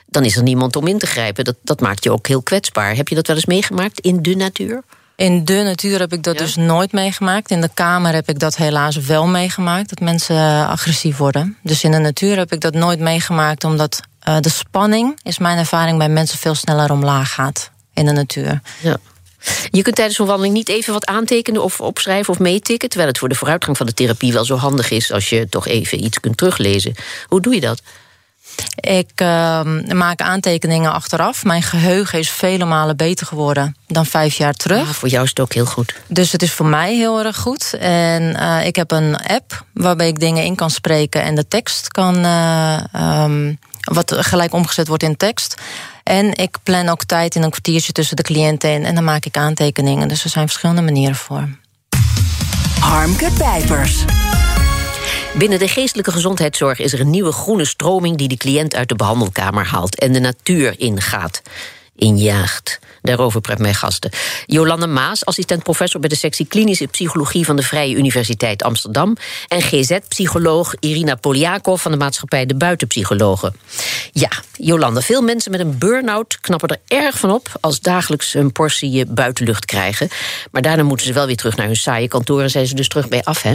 Dan 0.07 0.25
is 0.25 0.37
er 0.37 0.43
niemand 0.43 0.77
om 0.77 0.87
in 0.87 0.99
te 0.99 1.07
grijpen. 1.07 1.45
Dat, 1.45 1.57
dat 1.63 1.81
maakt 1.81 2.05
je 2.05 2.13
ook 2.13 2.27
heel 2.27 2.43
kwetsbaar. 2.43 2.97
Heb 2.97 3.09
je 3.09 3.15
dat 3.15 3.27
wel 3.27 3.37
eens 3.37 3.47
meegemaakt 3.47 4.01
in 4.01 4.23
de 4.23 4.35
natuur? 4.35 4.83
In 5.17 5.45
de 5.45 5.63
natuur 5.63 5.99
heb 5.99 6.13
ik 6.13 6.23
dat 6.23 6.39
dus 6.39 6.57
nooit 6.57 6.93
meegemaakt. 6.93 7.51
In 7.51 7.61
de 7.61 7.71
kamer 7.75 8.13
heb 8.13 8.29
ik 8.29 8.39
dat 8.39 8.57
helaas 8.57 8.97
wel 8.97 9.27
meegemaakt. 9.27 9.89
Dat 9.89 10.01
mensen 10.01 10.37
uh, 10.37 10.69
agressief 10.69 11.17
worden. 11.17 11.57
Dus 11.63 11.85
in 11.85 11.91
de 11.91 11.99
natuur 11.99 12.37
heb 12.37 12.53
ik 12.53 12.61
dat 12.61 12.75
nooit 12.75 13.01
meegemaakt. 13.01 13.65
Omdat 13.65 14.01
uh, 14.29 14.37
de 14.41 14.49
spanning, 14.49 15.19
is 15.23 15.39
mijn 15.39 15.59
ervaring, 15.59 15.99
bij 15.99 16.09
mensen 16.09 16.39
veel 16.39 16.55
sneller 16.55 16.91
omlaag 16.91 17.35
gaat. 17.35 17.71
In 17.93 18.05
de 18.05 18.13
natuur. 18.13 18.61
Ja. 18.81 18.97
Je 19.71 19.83
kunt 19.83 19.97
tijdens 19.97 20.19
een 20.19 20.27
wandeling 20.27 20.55
niet 20.55 20.69
even 20.69 20.93
wat 20.93 21.07
aantekenen 21.07 21.63
of 21.63 21.81
opschrijven 21.81 22.33
of 22.33 22.39
meetikken. 22.39 22.89
Terwijl 22.89 23.11
het 23.11 23.19
voor 23.19 23.29
de 23.29 23.35
vooruitgang 23.35 23.77
van 23.77 23.87
de 23.87 23.95
therapie 23.95 24.33
wel 24.33 24.45
zo 24.45 24.57
handig 24.57 24.91
is 24.91 25.13
als 25.13 25.29
je 25.29 25.49
toch 25.49 25.67
even 25.67 26.05
iets 26.05 26.21
kunt 26.21 26.37
teruglezen. 26.37 26.95
Hoe 27.29 27.41
doe 27.41 27.55
je 27.55 27.61
dat? 27.61 27.83
Ik 28.75 29.21
uh, 29.23 29.61
maak 29.93 30.21
aantekeningen 30.21 30.93
achteraf. 30.93 31.45
Mijn 31.45 31.63
geheugen 31.63 32.19
is 32.19 32.31
vele 32.31 32.65
malen 32.65 32.97
beter 32.97 33.27
geworden 33.27 33.77
dan 33.87 34.07
vijf 34.07 34.35
jaar 34.35 34.55
terug. 34.55 34.97
voor 34.97 35.09
jou 35.09 35.25
is 35.25 35.29
het 35.29 35.41
ook 35.41 35.53
heel 35.53 35.67
goed. 35.67 35.95
Dus 36.07 36.33
het 36.33 36.43
is 36.43 36.53
voor 36.53 36.67
mij 36.67 36.95
heel 36.95 37.25
erg 37.25 37.37
goed. 37.37 37.75
En 37.81 38.23
uh, 38.23 38.67
ik 38.67 38.77
heb 38.77 38.91
een 38.91 39.17
app 39.17 39.65
waarbij 39.73 40.09
ik 40.09 40.21
dingen 40.21 40.45
in 40.45 40.55
kan 40.55 40.71
spreken 40.71 41.23
en 41.23 41.35
de 41.35 41.49
tekst 41.49 41.89
kan. 41.89 42.25
Uh, 42.25 42.85
um, 43.25 43.59
wat 43.81 44.15
gelijk 44.19 44.53
omgezet 44.53 44.89
wordt 44.89 45.03
in 45.03 45.17
tekst. 45.17 45.55
En 46.05 46.35
ik 46.35 46.57
plan 46.63 46.89
ook 46.89 47.05
tijd 47.05 47.35
in 47.35 47.43
een 47.43 47.51
kwartiertje 47.51 47.93
tussen 47.93 48.17
de 48.17 48.23
cliënten 48.23 48.71
in. 48.71 48.85
En 48.85 48.95
dan 48.95 49.05
maak 49.05 49.25
ik 49.25 49.37
aantekeningen. 49.37 50.09
Dus 50.09 50.25
er 50.25 50.31
zijn 50.31 50.47
verschillende 50.47 50.83
manieren 50.83 51.17
voor. 51.17 51.49
Harmke 52.81 53.31
Pijpers. 53.39 54.05
Binnen 55.39 55.59
de 55.59 55.69
geestelijke 55.69 56.13
gezondheidszorg 56.13 56.79
is 56.79 56.93
er 56.93 57.01
een 57.01 57.11
nieuwe 57.11 57.33
groene 57.33 57.65
stroming 57.65 58.17
die 58.17 58.29
de 58.29 58.37
cliënt 58.37 58.75
uit 58.75 58.89
de 58.89 58.95
behandelkamer 58.95 59.67
haalt 59.67 59.99
en 59.99 60.13
de 60.13 60.21
natuur 60.21 60.81
ingaat 60.81 61.43
injaagt. 61.97 62.79
Daarover 63.03 63.41
praat 63.41 63.59
mijn 63.59 63.75
gasten. 63.75 64.11
Jolande 64.47 64.87
Maas, 64.87 65.25
assistent-professor 65.25 66.01
bij 66.01 66.09
de 66.09 66.17
sectie 66.17 66.47
klinische 66.47 66.87
psychologie 66.87 67.45
van 67.45 67.57
de 67.57 67.63
Vrije 67.63 67.95
Universiteit 67.95 68.63
Amsterdam. 68.63 69.17
En 69.49 69.63
GZ-psycholoog 69.63 70.75
Irina 70.81 71.15
Poliakov 71.15 71.83
van 71.83 71.91
de 71.93 71.99
maatschappij 71.99 72.47
De 72.47 72.55
Buitenpsychologen. 72.55 73.57
Ja, 74.13 74.31
Jolande, 74.57 75.03
veel 75.03 75.23
mensen 75.23 75.51
met 75.51 75.61
een 75.61 75.79
burn-out 75.79 76.39
knappen 76.41 76.69
er 76.69 76.81
erg 76.99 77.19
van 77.19 77.31
op 77.31 77.49
als 77.61 77.81
dagelijks 77.81 78.35
een 78.35 78.53
portie 78.53 79.07
buitenlucht 79.07 79.65
krijgen. 79.65 80.09
Maar 80.51 80.63
daarna 80.63 80.83
moeten 80.83 81.07
ze 81.07 81.13
wel 81.13 81.27
weer 81.27 81.37
terug 81.37 81.57
naar 81.57 81.67
hun 81.67 81.77
saaie 81.77 82.09
kantoor 82.09 82.43
en 82.43 82.51
zijn 82.51 82.67
ze 82.67 82.75
dus 82.75 82.89
terug 82.89 83.09
bij 83.09 83.23
af, 83.25 83.43
hè? 83.43 83.55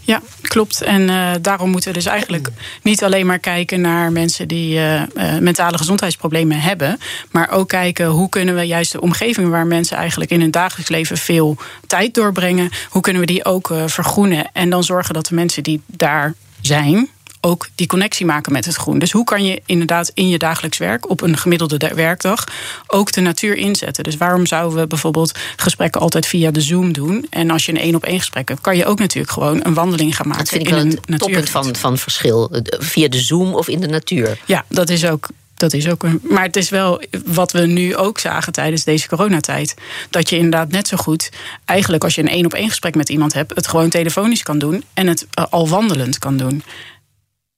Ja, 0.00 0.22
klopt. 0.42 0.82
En 0.82 1.08
uh, 1.08 1.30
daarom 1.40 1.70
moeten 1.70 1.88
we 1.88 1.96
dus 1.96 2.06
eigenlijk 2.06 2.48
niet 2.82 3.04
alleen 3.04 3.26
maar 3.26 3.38
kijken 3.38 3.80
naar 3.80 4.12
mensen 4.12 4.48
die 4.48 4.76
uh, 4.76 4.94
uh, 5.00 5.38
mentale 5.38 5.78
gezondheidsproblemen 5.78 6.60
hebben, 6.60 6.98
maar 7.30 7.50
ook 7.50 7.68
kijken 7.68 8.06
hoe 8.06 8.28
kunnen 8.28 8.54
we 8.54 8.62
juist 8.62 8.92
de 8.92 9.00
omgeving 9.00 9.48
waar 9.48 9.66
mensen 9.66 9.96
eigenlijk 9.96 10.30
in 10.30 10.40
hun 10.40 10.50
dagelijks 10.50 10.90
leven 10.90 11.16
veel 11.16 11.56
tijd 11.86 12.14
doorbrengen, 12.14 12.70
hoe 12.88 13.02
kunnen 13.02 13.22
we 13.22 13.28
die 13.28 13.44
ook 13.44 13.74
vergroenen 13.86 14.50
en 14.52 14.70
dan 14.70 14.84
zorgen 14.84 15.14
dat 15.14 15.26
de 15.26 15.34
mensen 15.34 15.62
die 15.62 15.80
daar 15.86 16.34
zijn, 16.60 17.08
ook 17.44 17.68
die 17.74 17.86
connectie 17.86 18.26
maken 18.26 18.52
met 18.52 18.64
het 18.64 18.74
groen. 18.74 18.98
Dus 18.98 19.12
hoe 19.12 19.24
kan 19.24 19.44
je 19.44 19.62
inderdaad 19.66 20.10
in 20.14 20.28
je 20.28 20.38
dagelijks 20.38 20.78
werk 20.78 21.10
op 21.10 21.20
een 21.20 21.36
gemiddelde 21.36 21.90
werkdag 21.94 22.44
ook 22.86 23.12
de 23.12 23.20
natuur 23.20 23.56
inzetten? 23.56 24.04
Dus 24.04 24.16
waarom 24.16 24.46
zouden 24.46 24.78
we 24.78 24.86
bijvoorbeeld 24.86 25.38
gesprekken 25.56 26.00
altijd 26.00 26.26
via 26.26 26.50
de 26.50 26.60
Zoom 26.60 26.92
doen? 26.92 27.26
En 27.30 27.50
als 27.50 27.66
je 27.66 27.72
een 27.72 27.78
één 27.78 27.94
op 27.94 28.04
één 28.04 28.18
gesprek 28.18 28.48
hebt, 28.48 28.60
kan 28.60 28.76
je 28.76 28.86
ook 28.86 28.98
natuurlijk 28.98 29.32
gewoon 29.32 29.60
een 29.62 29.74
wandeling 29.74 30.16
gaan 30.16 30.28
maken. 30.28 30.44
Dat 30.44 30.52
vind 30.52 30.66
ik 30.66 30.74
wel 30.74 30.84
het 30.84 31.18
toppunt 31.18 31.50
van, 31.50 31.76
van 31.76 31.98
verschil. 31.98 32.50
Via 32.62 33.08
de 33.08 33.20
Zoom 33.20 33.54
of 33.54 33.68
in 33.68 33.80
de 33.80 33.88
natuur. 33.88 34.38
Ja, 34.46 34.64
dat 34.68 34.88
is 34.88 35.04
ook 35.04 35.28
dat 35.62 35.72
is 35.72 35.88
ook 35.88 36.02
een. 36.02 36.20
Maar 36.22 36.42
het 36.42 36.56
is 36.56 36.68
wel 36.68 37.02
wat 37.24 37.52
we 37.52 37.60
nu 37.60 37.96
ook 37.96 38.18
zagen 38.18 38.52
tijdens 38.52 38.84
deze 38.84 39.08
coronatijd. 39.08 39.74
Dat 40.10 40.28
je 40.28 40.36
inderdaad 40.36 40.70
net 40.70 40.88
zo 40.88 40.96
goed, 40.96 41.30
eigenlijk 41.64 42.04
als 42.04 42.14
je 42.14 42.20
een 42.20 42.28
één 42.28 42.44
op 42.44 42.54
één 42.54 42.68
gesprek 42.68 42.94
met 42.94 43.08
iemand 43.08 43.32
hebt, 43.32 43.54
het 43.54 43.66
gewoon 43.66 43.88
telefonisch 43.88 44.42
kan 44.42 44.58
doen 44.58 44.84
en 44.94 45.06
het 45.06 45.26
eh, 45.30 45.44
al 45.50 45.68
wandelend 45.68 46.18
kan 46.18 46.36
doen. 46.36 46.62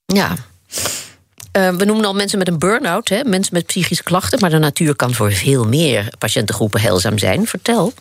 Ja. 0.07 0.37
Uh, 1.57 1.71
we 1.71 1.85
noemen 1.85 2.05
al 2.05 2.15
mensen 2.15 2.39
met 2.39 2.49
een 2.49 2.59
burn-out, 2.59 3.09
hè? 3.09 3.25
mensen 3.25 3.55
met 3.55 3.67
psychische 3.67 4.03
klachten. 4.03 4.41
Maar 4.41 4.51
de 4.51 4.59
natuur 4.59 4.97
kan 4.97 5.15
voor 5.15 5.33
veel 5.33 5.65
meer 5.65 6.09
patiëntengroepen 6.19 6.81
heilzaam 6.81 7.19
zijn. 7.19 7.47
Vertel. 7.47 7.93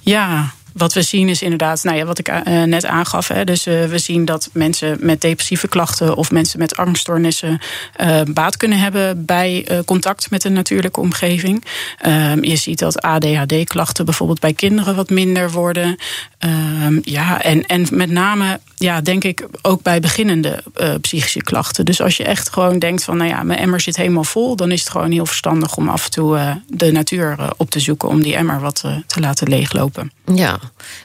Ja, 0.00 0.52
wat 0.74 0.92
we 0.92 1.02
zien 1.02 1.28
is 1.28 1.42
inderdaad, 1.42 1.84
nou 1.84 1.96
ja, 1.96 2.04
wat 2.04 2.18
ik 2.18 2.28
uh, 2.28 2.62
net 2.62 2.86
aangaf. 2.86 3.28
Hè, 3.28 3.44
dus 3.44 3.66
uh, 3.66 3.84
we 3.84 3.98
zien 3.98 4.24
dat 4.24 4.50
mensen 4.52 4.96
met 5.00 5.20
depressieve 5.20 5.68
klachten 5.68 6.16
of 6.16 6.30
mensen 6.30 6.58
met 6.58 6.76
angststoornissen 6.76 7.58
uh, 8.00 8.20
baat 8.30 8.56
kunnen 8.56 8.78
hebben 8.78 9.24
bij 9.24 9.66
contact 9.84 10.30
met 10.30 10.44
een 10.44 10.52
natuurlijke 10.52 11.00
omgeving. 11.00 11.64
Ehm, 11.98 12.44
je 12.44 12.56
ziet 12.56 12.78
dat 12.78 13.00
ADHD-klachten 13.00 14.04
bijvoorbeeld 14.04 14.40
bij 14.40 14.52
kinderen 14.52 14.96
wat 14.96 15.10
minder 15.10 15.50
worden. 15.50 15.96
Ehm, 16.38 16.98
ja, 17.02 17.42
en, 17.42 17.66
en 17.66 17.86
met 17.90 18.10
name, 18.10 18.60
ja, 18.76 19.00
denk 19.00 19.24
ik 19.24 19.46
ook 19.62 19.82
bij 19.82 20.00
beginnende 20.00 20.62
psychische 21.00 21.42
klachten. 21.42 21.84
Dus 21.84 22.00
als 22.00 22.16
je 22.16 22.24
echt 22.24 22.52
gewoon 22.52 22.78
denkt 22.78 23.04
van, 23.04 23.16
nou 23.16 23.30
ja, 23.30 23.42
mijn 23.42 23.58
emmer 23.58 23.80
zit 23.80 23.96
helemaal 23.96 24.24
vol, 24.24 24.56
dan 24.56 24.70
is 24.70 24.80
het 24.80 24.90
gewoon 24.90 25.10
heel 25.10 25.26
verstandig 25.26 25.76
om 25.76 25.88
af 25.88 26.04
en 26.04 26.10
toe 26.10 26.62
de 26.68 26.92
natuur 26.92 27.36
op 27.56 27.70
te 27.70 27.80
zoeken 27.80 28.08
om 28.08 28.22
die 28.22 28.36
emmer 28.36 28.60
wat 28.60 28.84
te 29.06 29.20
laten 29.20 29.48
leeglopen. 29.48 30.10
Ja, 30.32 30.60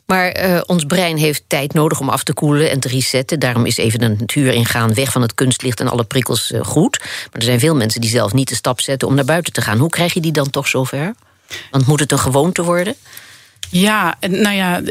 maar 0.05 0.49
uh, 0.49 0.61
ons 0.65 0.85
brein 0.85 1.17
heeft 1.17 1.43
tijd 1.47 1.73
nodig 1.73 1.99
om 1.99 2.09
af 2.09 2.23
te 2.23 2.33
koelen 2.33 2.69
en 2.69 2.79
te 2.79 2.87
resetten. 2.87 3.39
Daarom 3.39 3.65
is 3.65 3.77
even 3.77 3.99
de 3.99 4.07
natuur 4.07 4.53
ingaan, 4.53 4.93
weg 4.93 5.11
van 5.11 5.21
het 5.21 5.33
kunstlicht 5.33 5.79
en 5.79 5.87
alle 5.87 6.03
prikkels 6.03 6.51
uh, 6.51 6.63
goed. 6.63 6.99
Maar 6.99 7.29
er 7.31 7.43
zijn 7.43 7.59
veel 7.59 7.75
mensen 7.75 8.01
die 8.01 8.09
zelf 8.09 8.33
niet 8.33 8.49
de 8.49 8.55
stap 8.55 8.81
zetten 8.81 9.07
om 9.07 9.15
naar 9.15 9.25
buiten 9.25 9.53
te 9.53 9.61
gaan. 9.61 9.77
Hoe 9.77 9.89
krijg 9.89 10.13
je 10.13 10.21
die 10.21 10.31
dan 10.31 10.49
toch 10.49 10.67
zover? 10.67 11.13
Want 11.71 11.87
moet 11.87 11.99
het 11.99 12.11
een 12.11 12.19
gewoonte 12.19 12.63
worden? 12.63 12.95
Ja, 13.71 14.15
nou 14.29 14.55
ja, 14.55 14.81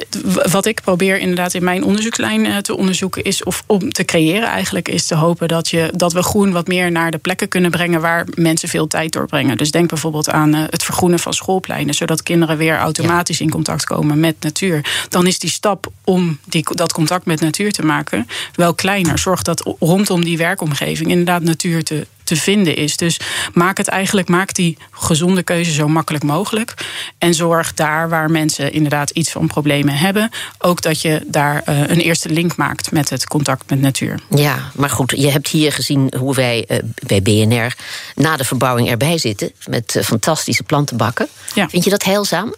wat 0.51 0.67
ik 0.67 0.81
probeer 0.81 1.19
inderdaad 1.19 1.55
in 1.55 1.65
mijn 1.65 1.85
onderzoekslijn 1.85 2.47
eh, 2.47 2.57
te 2.57 2.77
onderzoeken 2.77 3.23
is 3.23 3.45
of 3.45 3.63
om 3.67 3.93
te 3.93 4.05
creëren 4.05 4.49
eigenlijk 4.49 4.89
is 4.89 5.07
te 5.07 5.15
hopen 5.15 5.49
dat, 5.49 5.69
je, 5.69 5.91
dat 5.95 6.13
we 6.13 6.23
groen 6.23 6.53
wat 6.53 6.67
meer 6.67 6.91
naar 6.91 7.11
de 7.11 7.19
plekken 7.19 7.49
kunnen 7.49 7.71
brengen 7.71 8.01
waar 8.01 8.27
mensen 8.35 8.69
veel 8.69 8.87
tijd 8.87 9.13
doorbrengen. 9.13 9.57
Dus 9.57 9.71
denk 9.71 9.89
bijvoorbeeld 9.89 10.31
aan 10.31 10.55
eh, 10.55 10.63
het 10.71 10.83
vergroenen 10.83 11.19
van 11.19 11.33
schoolpleinen, 11.33 11.95
zodat 11.95 12.23
kinderen 12.23 12.57
weer 12.57 12.77
automatisch 12.77 13.41
in 13.41 13.51
contact 13.51 13.85
komen 13.85 14.21
met 14.21 14.37
natuur. 14.41 15.07
Dan 15.09 15.27
is 15.27 15.39
die 15.39 15.51
stap 15.51 15.87
om 16.05 16.39
die, 16.45 16.65
dat 16.75 16.93
contact 16.93 17.27
met 17.27 17.41
natuur 17.41 17.73
te 17.73 17.85
maken 17.85 18.27
wel 18.55 18.75
kleiner. 18.75 19.19
Zorg 19.19 19.43
dat 19.43 19.75
rondom 19.79 20.25
die 20.25 20.37
werkomgeving 20.37 21.11
inderdaad 21.11 21.43
natuur 21.43 21.85
te, 21.85 22.07
te 22.29 22.37
vinden 22.37 22.77
is. 22.77 22.97
Dus 22.97 23.21
maak 23.53 23.77
het 23.77 23.89
eigenlijk, 23.89 24.29
maak 24.29 24.55
die 24.55 24.77
gezonde 24.91 25.43
keuze 25.43 25.73
zo 25.73 25.89
makkelijk 25.89 26.25
mogelijk. 26.25 26.75
En 27.19 27.35
zorg 27.35 27.75
daar 27.75 28.09
waar 28.09 28.31
mensen 28.31 28.73
inderdaad 28.73 29.11
iets 29.11 29.31
van 29.31 29.47
problemen 29.47 29.95
hebben, 29.95 30.31
ook 30.59 30.83
dat 30.83 31.01
je 31.03 31.23
daar 31.27 31.63
uh, 31.69 31.81
een 31.81 32.01
eerste 32.01 32.29
link 32.29 32.57
maakt 32.57 32.93
met 32.93 33.11
het 33.11 33.27
contact 33.27 33.71
met 33.71 33.81
natuur. 33.81 34.21
Ja, 34.31 34.71
maar 34.75 34.91
goed, 34.91 35.13
je 35.17 35.31
hebt 35.31 35.49
hier 35.49 35.73
gezien 35.73 36.13
hoe 36.19 36.35
wij 36.35 36.65
uh, 36.69 36.79
bij 37.07 37.23
BNR 37.23 37.75
na 38.15 38.37
de 38.37 38.45
verbouwing 38.45 38.91
erbij 38.91 39.19
zitten 39.19 39.53
met 39.67 39.95
uh, 39.95 40.03
fantastische 40.03 40.63
plantenbakken. 40.63 41.29
Ja. 41.55 41.69
Vind 41.69 41.85
je 41.85 41.91
dat 41.91 42.05
heilzaam? 42.05 42.55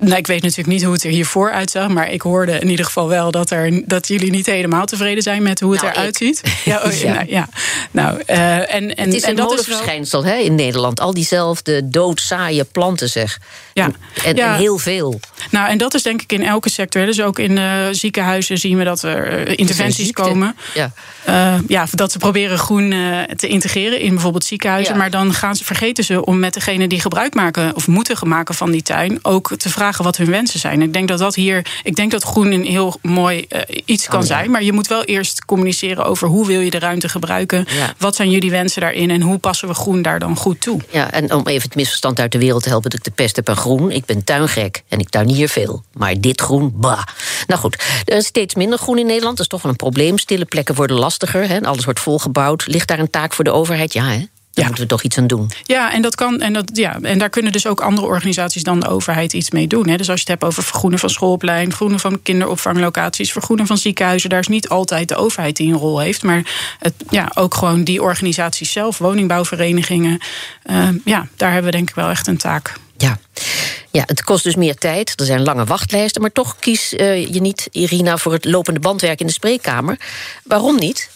Nou, 0.00 0.16
ik 0.16 0.26
weet 0.26 0.42
natuurlijk 0.42 0.68
niet 0.68 0.82
hoe 0.82 0.92
het 0.92 1.04
er 1.04 1.10
hiervoor 1.10 1.52
uitzag. 1.52 1.88
Maar 1.88 2.12
ik 2.12 2.22
hoorde 2.22 2.58
in 2.58 2.68
ieder 2.68 2.84
geval 2.84 3.08
wel 3.08 3.30
dat, 3.30 3.50
er, 3.50 3.82
dat 3.86 4.08
jullie 4.08 4.30
niet 4.30 4.46
helemaal 4.46 4.86
tevreden 4.86 5.22
zijn 5.22 5.42
met 5.42 5.60
hoe 5.60 5.72
het 5.72 5.82
nou, 5.82 5.94
eruit 5.94 6.16
ziet. 6.16 6.42
Ja, 6.64 6.82
oh, 6.84 6.92
ja. 6.92 7.12
Nou, 7.12 7.26
ja. 7.28 7.48
Nou, 7.90 8.22
uh, 8.26 8.74
en, 8.74 8.96
en, 8.96 9.04
het 9.04 9.14
is 9.14 9.26
een 9.26 9.36
wel... 10.10 10.24
hè, 10.24 10.34
in 10.34 10.54
Nederland. 10.54 11.00
Al 11.00 11.14
diezelfde 11.14 11.88
doodzaaie 11.88 12.64
planten, 12.64 13.08
zeg. 13.08 13.38
Ja. 13.72 13.90
En, 14.24 14.36
ja. 14.36 14.52
en, 14.52 14.58
heel 14.58 14.78
veel. 14.78 15.20
Nou, 15.50 15.68
en 15.68 15.78
dat 15.78 15.94
is 15.94 16.02
denk 16.02 16.22
ik 16.22 16.32
in 16.32 16.42
elke 16.42 16.70
sector. 16.70 17.06
Dus 17.06 17.20
ook 17.20 17.38
in 17.38 17.56
uh, 17.56 17.86
ziekenhuizen 17.90 18.58
zien 18.58 18.78
we 18.78 18.84
dat 18.84 19.02
er 19.02 19.48
uh, 19.48 19.54
interventies 19.56 20.10
komen. 20.10 20.56
Ja. 20.74 20.92
ja, 21.68 21.86
dat 21.90 22.12
ze 22.12 22.18
proberen 22.18 22.58
groen 22.58 22.94
te 23.36 23.48
integreren 23.48 24.00
in 24.00 24.10
bijvoorbeeld 24.10 24.44
ziekenhuizen. 24.44 24.96
Maar 24.96 25.10
dan 25.10 25.34
gaan 25.34 25.56
ze, 25.56 25.64
vergeten 25.64 26.04
ze 26.04 26.24
om 26.24 26.38
met 26.38 26.54
degene 26.54 26.86
die 26.86 27.00
gebruik 27.00 27.34
maken 27.34 27.76
of 27.76 27.86
moeten 27.86 28.28
maken 28.28 28.54
van 28.54 28.70
die 28.70 28.82
tuin 28.82 29.18
ook 29.22 29.56
te 29.56 29.68
vragen 29.68 29.87
wat 29.96 30.16
hun 30.16 30.30
wensen 30.30 30.60
zijn. 30.60 30.82
Ik 30.82 30.92
denk 30.92 31.08
dat 31.08 31.18
dat 31.18 31.34
hier, 31.34 31.66
ik 31.82 31.96
denk 31.96 32.10
dat 32.10 32.22
groen 32.22 32.52
een 32.52 32.64
heel 32.64 32.94
mooi 33.02 33.46
uh, 33.48 33.60
iets 33.84 34.06
kan 34.06 34.20
oh, 34.20 34.26
ja. 34.26 34.34
zijn. 34.34 34.50
Maar 34.50 34.62
je 34.62 34.72
moet 34.72 34.86
wel 34.86 35.04
eerst 35.04 35.44
communiceren 35.44 36.04
over 36.04 36.28
hoe 36.28 36.46
wil 36.46 36.60
je 36.60 36.70
de 36.70 36.78
ruimte 36.78 37.08
gebruiken. 37.08 37.66
Ja. 37.68 37.94
Wat 37.98 38.16
zijn 38.16 38.30
jullie 38.30 38.50
wensen 38.50 38.80
daarin 38.80 39.10
en 39.10 39.20
hoe 39.20 39.38
passen 39.38 39.68
we 39.68 39.74
groen 39.74 40.02
daar 40.02 40.18
dan 40.18 40.36
goed 40.36 40.60
toe? 40.60 40.80
Ja, 40.90 41.10
en 41.10 41.32
om 41.32 41.46
even 41.46 41.62
het 41.62 41.74
misverstand 41.74 42.20
uit 42.20 42.32
de 42.32 42.38
wereld 42.38 42.62
te 42.62 42.68
helpen, 42.68 42.90
dat 42.90 42.98
ik 42.98 43.04
de 43.04 43.10
pest 43.10 43.36
heb 43.36 43.48
aan 43.48 43.56
groen. 43.56 43.90
Ik 43.90 44.04
ben 44.04 44.24
tuingek 44.24 44.82
en 44.88 44.98
ik 44.98 45.08
tuinier 45.08 45.48
veel. 45.48 45.84
Maar 45.92 46.20
dit 46.20 46.40
groen, 46.40 46.72
bah. 46.74 47.02
Nou 47.46 47.60
goed, 47.60 47.84
er 48.04 48.16
is 48.16 48.26
steeds 48.26 48.54
minder 48.54 48.78
groen 48.78 48.98
in 48.98 49.06
Nederland. 49.06 49.36
Dat 49.36 49.46
is 49.46 49.52
toch 49.52 49.62
wel 49.62 49.70
een 49.70 49.76
probleem. 49.76 50.18
Stille 50.18 50.44
plekken 50.44 50.74
worden 50.74 50.96
lastiger. 50.98 51.48
Hè? 51.48 51.60
Alles 51.60 51.84
wordt 51.84 52.00
volgebouwd. 52.00 52.66
Ligt 52.66 52.88
daar 52.88 52.98
een 52.98 53.10
taak 53.10 53.32
voor 53.32 53.44
de 53.44 53.52
overheid? 53.52 53.92
Ja, 53.92 54.04
hè? 54.04 54.24
Daar 54.58 54.66
ja. 54.66 54.72
moeten 54.76 54.96
we 54.96 55.02
toch 55.02 55.02
iets 55.02 55.18
aan 55.18 55.26
doen. 55.26 55.50
Ja, 55.64 55.92
en 55.92 56.02
dat 56.02 56.14
kan. 56.14 56.40
En, 56.40 56.52
dat, 56.52 56.70
ja, 56.72 56.98
en 57.02 57.18
daar 57.18 57.30
kunnen 57.30 57.52
dus 57.52 57.66
ook 57.66 57.80
andere 57.80 58.06
organisaties 58.06 58.62
dan 58.62 58.80
de 58.80 58.88
overheid 58.88 59.32
iets 59.32 59.50
mee 59.50 59.66
doen. 59.66 59.88
Hè. 59.88 59.96
Dus 59.96 60.10
als 60.10 60.20
je 60.20 60.30
het 60.30 60.40
hebt 60.40 60.44
over 60.44 60.62
vergroenen 60.62 60.98
van 60.98 61.10
schoolplein, 61.10 61.66
vergroenen 61.66 62.00
van 62.00 62.22
kinderopvanglocaties, 62.22 63.32
vergroenen 63.32 63.66
van 63.66 63.78
ziekenhuizen, 63.78 64.30
daar 64.30 64.38
is 64.38 64.48
niet 64.48 64.68
altijd 64.68 65.08
de 65.08 65.16
overheid 65.16 65.56
die 65.56 65.72
een 65.72 65.78
rol 65.78 65.98
heeft. 65.98 66.22
Maar 66.22 66.42
het, 66.78 66.94
ja, 67.10 67.30
ook 67.34 67.54
gewoon 67.54 67.84
die 67.84 68.02
organisaties 68.02 68.72
zelf, 68.72 68.98
woningbouwverenigingen. 68.98 70.18
Uh, 70.70 70.88
ja, 71.04 71.28
daar 71.36 71.52
hebben 71.52 71.70
we 71.70 71.76
denk 71.76 71.88
ik 71.88 71.94
wel 71.94 72.10
echt 72.10 72.26
een 72.26 72.36
taak. 72.36 72.74
Ja. 72.96 73.18
Ja, 73.90 74.02
het 74.06 74.24
kost 74.24 74.44
dus 74.44 74.54
meer 74.54 74.74
tijd. 74.74 75.12
Er 75.20 75.26
zijn 75.26 75.42
lange 75.42 75.64
wachtlijsten. 75.64 76.20
Maar 76.20 76.32
toch 76.32 76.56
kies 76.58 76.92
uh, 76.92 77.26
je 77.26 77.40
niet, 77.40 77.68
Irina, 77.70 78.16
voor 78.16 78.32
het 78.32 78.44
lopende 78.44 78.80
bandwerk 78.80 79.20
in 79.20 79.26
de 79.26 79.32
spreekkamer. 79.32 79.98
Waarom 80.44 80.78
niet? 80.78 81.10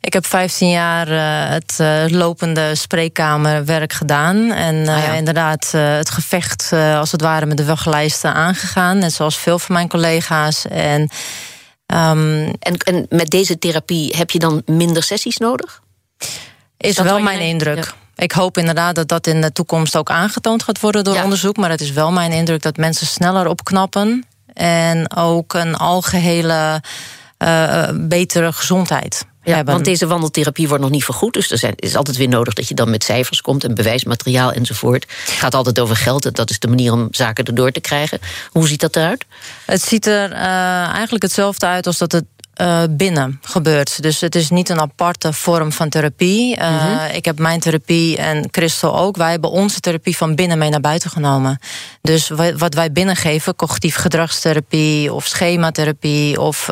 Ik 0.00 0.12
heb 0.12 0.26
15 0.26 0.68
jaar 0.68 1.08
uh, 1.08 1.52
het 1.52 1.78
uh, 1.80 2.04
lopende 2.08 2.74
spreekkamerwerk 2.74 3.92
gedaan. 3.92 4.50
En 4.50 4.74
uh, 4.74 4.96
ah, 4.96 5.04
ja. 5.04 5.12
inderdaad 5.12 5.70
het 5.72 6.10
gevecht 6.10 6.72
als 6.72 7.12
het 7.12 7.20
ware 7.20 7.46
met 7.46 7.56
de 7.56 7.64
wachtlijsten 7.64 8.34
aangegaan. 8.34 8.98
Net 8.98 9.12
zoals 9.12 9.38
veel 9.38 9.58
van 9.58 9.74
mijn 9.74 9.88
collega's. 9.88 10.66
En, 10.66 11.00
um, 11.86 12.52
en, 12.58 12.76
en, 12.76 13.06
met 13.08 13.30
deze 13.30 13.58
therapie 13.58 14.16
heb 14.16 14.30
je 14.30 14.38
dan 14.38 14.62
minder 14.66 15.02
sessies 15.02 15.36
nodig? 15.36 15.82
Is, 16.76 16.98
wel 16.98 17.20
mijn 17.20 17.40
indruk. 17.40 17.84
Ja. 17.84 17.92
Ik 18.16 18.32
hoop 18.32 18.58
inderdaad 18.58 18.94
dat 18.94 19.08
dat 19.08 19.26
in 19.26 19.40
de 19.40 19.52
toekomst 19.52 19.96
ook 19.96 20.10
aangetoond 20.10 20.62
gaat 20.62 20.80
worden 20.80 21.04
door 21.04 21.14
ja. 21.14 21.22
onderzoek. 21.24 21.56
Maar 21.56 21.70
het 21.70 21.80
is 21.80 21.90
wel 21.90 22.12
mijn 22.12 22.32
indruk 22.32 22.62
dat 22.62 22.76
mensen 22.76 23.06
sneller 23.06 23.46
opknappen. 23.46 24.26
En 24.52 25.16
ook 25.16 25.54
een 25.54 25.76
algehele 25.76 26.82
betere 27.94 28.52
gezondheid. 28.52 29.30
Ja, 29.44 29.64
want 29.64 29.84
deze 29.84 30.06
wandeltherapie 30.06 30.68
wordt 30.68 30.82
nog 30.82 30.92
niet 30.92 31.04
vergoed. 31.04 31.32
Dus 31.32 31.62
er 31.62 31.72
is 31.76 31.96
altijd 31.96 32.16
weer 32.16 32.28
nodig 32.28 32.54
dat 32.54 32.68
je 32.68 32.74
dan 32.74 32.90
met 32.90 33.04
cijfers 33.04 33.40
komt 33.40 33.64
en 33.64 33.74
bewijsmateriaal 33.74 34.52
enzovoort. 34.52 35.02
Het 35.02 35.30
gaat 35.30 35.54
altijd 35.54 35.80
over 35.80 35.96
geld. 35.96 36.34
Dat 36.34 36.50
is 36.50 36.58
de 36.58 36.68
manier 36.68 36.92
om 36.92 37.08
zaken 37.10 37.44
erdoor 37.44 37.70
te 37.70 37.80
krijgen. 37.80 38.18
Hoe 38.50 38.68
ziet 38.68 38.80
dat 38.80 38.96
eruit? 38.96 39.24
Het 39.64 39.82
ziet 39.82 40.06
er 40.06 40.30
uh, 40.30 40.36
eigenlijk 40.88 41.22
hetzelfde 41.22 41.66
uit 41.66 41.86
als 41.86 41.98
dat 41.98 42.12
het 42.12 42.24
uh, 42.60 42.82
binnen 42.90 43.38
gebeurt. 43.42 44.02
Dus 44.02 44.20
het 44.20 44.34
is 44.34 44.50
niet 44.50 44.68
een 44.68 44.80
aparte 44.80 45.32
vorm 45.32 45.72
van 45.72 45.88
therapie. 45.88 46.58
Uh, 46.58 46.70
mm 46.70 46.78
-hmm. 46.78 47.14
Ik 47.14 47.24
heb 47.24 47.38
mijn 47.38 47.60
therapie 47.60 48.16
en 48.16 48.48
Christel 48.50 48.98
ook. 48.98 49.16
Wij 49.16 49.30
hebben 49.30 49.50
onze 49.50 49.80
therapie 49.80 50.16
van 50.16 50.34
binnen 50.34 50.58
mee 50.58 50.70
naar 50.70 50.80
buiten 50.80 51.10
genomen. 51.10 51.58
Dus 52.02 52.28
wat 52.56 52.74
wij 52.74 52.92
binnengeven, 52.92 53.56
cognitief 53.56 53.94
gedragstherapie 53.94 55.12
of 55.12 55.26
schematherapie 55.26 56.40
of. 56.40 56.70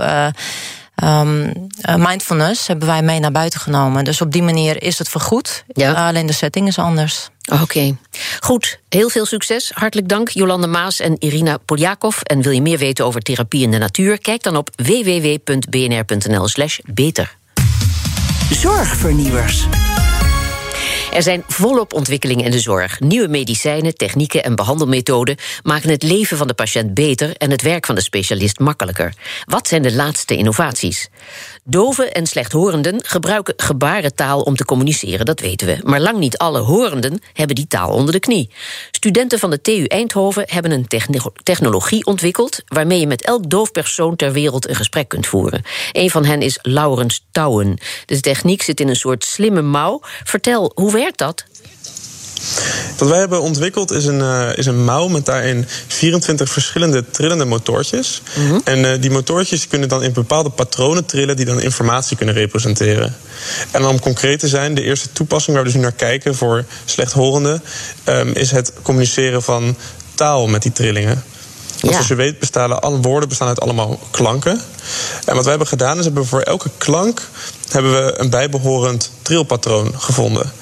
Uh, 1.03 1.21
um, 1.21 1.67
mindfulness 1.83 2.67
hebben 2.67 2.87
wij 2.87 3.03
mee 3.03 3.21
naar 3.21 3.33
buiten 3.33 3.61
genomen. 3.61 4.05
Dus 4.05 4.21
op 4.21 4.33
die 4.33 4.43
manier 4.43 4.83
is 4.83 4.99
het 4.99 5.09
vergoed. 5.09 5.65
Ja. 5.67 6.07
alleen 6.07 6.27
de 6.27 6.33
setting 6.33 6.67
is 6.67 6.79
anders. 6.79 7.29
Oké, 7.63 7.97
goed. 8.41 8.79
Heel 8.89 9.09
veel 9.09 9.27
succes. 9.27 9.71
Hartelijk 9.75 10.09
dank 10.09 10.29
Jolande 10.29 10.67
Maas 10.67 11.01
en 11.01 11.17
Irina 11.19 11.57
Poljakov. 11.57 12.21
En 12.21 12.43
wil 12.43 12.53
je 12.53 12.63
meer 12.63 12.79
weten 12.79 13.05
over 13.05 13.21
therapie 13.21 13.63
in 13.63 13.71
de 13.71 13.79
natuur? 13.79 14.19
Kijk 14.19 14.43
dan 14.43 14.57
op 14.57 14.71
www.bnr.nl/slash 14.77 16.79
beter. 16.85 17.37
Zorgvernieuwers. 18.51 19.67
Er 21.13 21.23
zijn 21.23 21.45
volop 21.47 21.93
ontwikkelingen 21.93 22.45
in 22.45 22.51
de 22.51 22.61
zorg. 22.61 23.01
Nieuwe 23.01 23.29
medicijnen, 23.29 23.97
technieken 23.97 24.45
en 24.45 24.55
behandelmethoden 24.55 25.37
maken 25.63 25.91
het 25.91 26.03
leven 26.03 26.37
van 26.37 26.47
de 26.47 26.55
patiënt 26.55 26.95
beter 26.95 27.37
en 27.37 27.51
het 27.51 27.63
werk 27.63 27.87
van 27.87 27.95
de 27.95 28.01
specialist 28.01 28.59
makkelijker. 28.59 29.15
Wat 29.45 29.69
zijn 29.69 29.83
de 29.83 29.93
laatste 29.93 30.37
innovaties? 30.37 31.09
Doven 31.65 32.13
en 32.13 32.27
slechthorenden 32.27 33.05
gebruiken 33.05 33.55
gebarentaal 33.57 34.41
om 34.41 34.57
te 34.57 34.65
communiceren, 34.65 35.27
dat 35.27 35.41
weten 35.41 35.67
we. 35.67 35.79
Maar 35.83 36.01
lang 36.01 36.19
niet 36.19 36.39
alle 36.39 36.61
horenden 36.61 37.21
hebben 37.33 37.57
die 37.57 37.67
taal 37.67 37.93
onder 37.93 38.13
de 38.13 38.21
knie. 38.21 38.51
Studenten 39.01 39.39
van 39.39 39.51
de 39.51 39.61
TU 39.61 39.85
Eindhoven 39.85 40.45
hebben 40.47 40.71
een 40.71 40.87
technologie 41.43 42.07
ontwikkeld 42.07 42.63
waarmee 42.67 43.01
je 43.01 43.07
met 43.07 43.25
elk 43.25 43.51
doof 43.51 43.73
persoon 43.73 44.17
ter 44.17 44.33
wereld 44.33 44.69
een 44.69 44.75
gesprek 44.75 45.09
kunt 45.09 45.27
voeren. 45.27 45.63
Een 45.93 46.11
van 46.11 46.25
hen 46.25 46.43
is 46.43 46.59
Laurens 46.63 47.27
Touwen. 47.31 47.79
De 48.07 48.21
techniek 48.21 48.63
zit 48.63 48.81
in 48.81 48.89
een 48.89 48.97
soort 48.97 49.25
slimme 49.25 49.63
mouw. 49.63 50.01
Vertel, 50.25 50.73
hoe 50.75 50.93
werkt 50.93 51.19
dat? 51.19 51.45
Wat 52.97 53.09
wij 53.09 53.19
hebben 53.19 53.41
ontwikkeld 53.41 53.91
is 53.91 54.05
een, 54.05 54.19
uh, 54.19 54.57
is 54.57 54.67
een 54.67 54.85
mouw 54.85 55.09
met 55.09 55.27
daarin 55.27 55.67
24 55.87 56.51
verschillende 56.51 57.05
trillende 57.11 57.45
motortjes. 57.45 58.23
Mhm. 58.35 58.59
En 58.65 58.79
uh, 58.79 58.91
die 59.01 59.11
motortjes 59.11 59.69
kunnen 59.69 59.89
dan 59.89 60.03
in 60.03 60.13
bepaalde 60.13 60.51
patronen 60.51 61.05
trillen 61.05 61.37
die 61.37 61.45
dan 61.45 61.61
informatie 61.61 62.17
kunnen 62.17 62.35
representeren. 62.35 63.17
En 63.71 63.85
om 63.85 64.01
concreet 64.01 64.39
te 64.39 64.49
zijn, 64.49 64.75
de 64.75 64.83
eerste 64.83 65.13
toepassing 65.13 65.57
waar 65.57 65.65
we 65.65 65.71
dus 65.71 65.79
nu 65.79 65.85
naar 65.85 65.97
kijken 65.97 66.35
voor 66.35 66.65
slechthorenden, 66.85 67.63
um, 68.05 68.33
is 68.33 68.51
het 68.51 68.73
communiceren 68.83 69.43
van 69.43 69.77
taal 70.15 70.47
met 70.47 70.63
die 70.63 70.73
trillingen. 70.73 71.25
Want 71.81 71.93
zoals 71.93 72.09
je 72.09 72.15
weet 72.15 72.39
bestaan 72.39 72.83
alle 72.83 73.01
woorden 73.01 73.29
bestaan 73.29 73.49
uit 73.49 73.61
allemaal 73.61 73.99
klanken. 74.11 74.61
En 75.25 75.35
wat 75.35 75.43
wij 75.43 75.51
hebben 75.51 75.67
gedaan 75.67 75.99
is 75.99 76.05
hebben 76.05 76.23
we 76.23 76.29
voor 76.29 76.41
elke 76.41 76.71
klank 76.79 77.23
hebben 77.73 77.93
we 77.93 78.19
een 78.19 78.31
bijbehorend 78.31 79.11
trilpatroon 79.23 79.93
gevonden. 79.97 80.53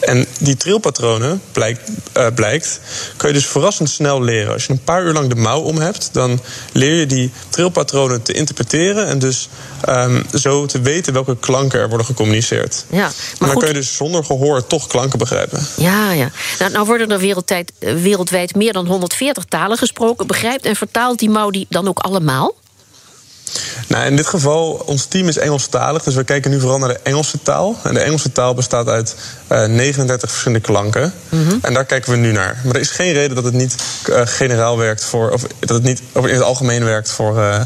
En 0.00 0.26
die 0.40 0.56
trilpatronen, 0.56 1.42
blijkt, 1.52 1.90
uh, 2.16 2.26
blijkt, 2.34 2.80
kun 3.16 3.28
je 3.28 3.34
dus 3.34 3.46
verrassend 3.46 3.90
snel 3.90 4.22
leren. 4.22 4.52
Als 4.52 4.66
je 4.66 4.72
een 4.72 4.82
paar 4.82 5.04
uur 5.04 5.12
lang 5.12 5.28
de 5.28 5.34
mouw 5.34 5.60
om 5.60 5.78
hebt, 5.78 6.08
dan 6.12 6.40
leer 6.72 6.94
je 6.94 7.06
die 7.06 7.30
trilpatronen 7.48 8.22
te 8.22 8.32
interpreteren 8.32 9.06
en 9.06 9.18
dus 9.18 9.48
um, 9.88 10.26
zo 10.34 10.66
te 10.66 10.80
weten 10.80 11.12
welke 11.12 11.36
klanken 11.36 11.80
er 11.80 11.88
worden 11.88 12.06
gecommuniceerd. 12.06 12.84
Ja, 12.90 12.98
maar 12.98 13.12
dan 13.38 13.48
goed. 13.48 13.58
kun 13.58 13.68
je 13.68 13.74
dus 13.74 13.96
zonder 13.96 14.24
gehoor 14.24 14.66
toch 14.66 14.86
klanken 14.86 15.18
begrijpen. 15.18 15.66
Ja, 15.76 16.12
ja. 16.12 16.30
Nou, 16.58 16.72
nou 16.72 16.86
worden 16.86 17.10
er 17.10 17.18
wereldwijd, 17.18 17.72
eh, 17.78 17.94
wereldwijd 17.94 18.54
meer 18.54 18.72
dan 18.72 18.86
140 18.86 19.44
talen 19.44 19.78
gesproken. 19.78 20.26
Begrijpt 20.26 20.64
en 20.64 20.76
vertaalt 20.76 21.18
die 21.18 21.30
mouw 21.30 21.50
die 21.50 21.66
dan 21.68 21.88
ook 21.88 21.98
allemaal? 21.98 22.54
Nou, 23.88 24.06
in 24.06 24.16
dit 24.16 24.26
geval, 24.26 24.82
ons 24.86 25.04
team 25.04 25.28
is 25.28 25.38
Engelstalig, 25.38 26.02
dus 26.02 26.14
we 26.14 26.24
kijken 26.24 26.50
nu 26.50 26.60
vooral 26.60 26.78
naar 26.78 26.88
de 26.88 27.00
Engelse 27.02 27.42
taal. 27.42 27.76
En 27.82 27.94
de 27.94 28.00
Engelse 28.00 28.32
taal 28.32 28.54
bestaat 28.54 28.88
uit 28.88 29.14
uh, 29.52 29.64
eh, 29.64 29.70
39 29.70 30.30
verschillende 30.30 30.64
klanken. 30.64 31.12
Mhm. 31.28 31.56
En 31.62 31.74
daar 31.74 31.84
kijken 31.84 32.10
we 32.10 32.16
nu 32.16 32.32
naar. 32.32 32.60
Maar 32.64 32.74
er 32.74 32.80
is 32.80 32.90
geen 32.90 33.12
reden 33.12 33.34
dat 33.34 33.44
het 33.44 33.54
niet 33.54 33.74
uh, 34.08 34.20
generaal 34.24 34.78
werkt 34.78 35.04
voor, 35.04 35.30
of 35.30 35.42
dat 35.58 35.68
het 35.68 35.82
niet 35.82 36.02
of 36.12 36.26
in 36.26 36.34
het 36.34 36.42
algemeen 36.42 36.84
werkt 36.84 37.10
voor, 37.10 37.36
uh, 37.36 37.60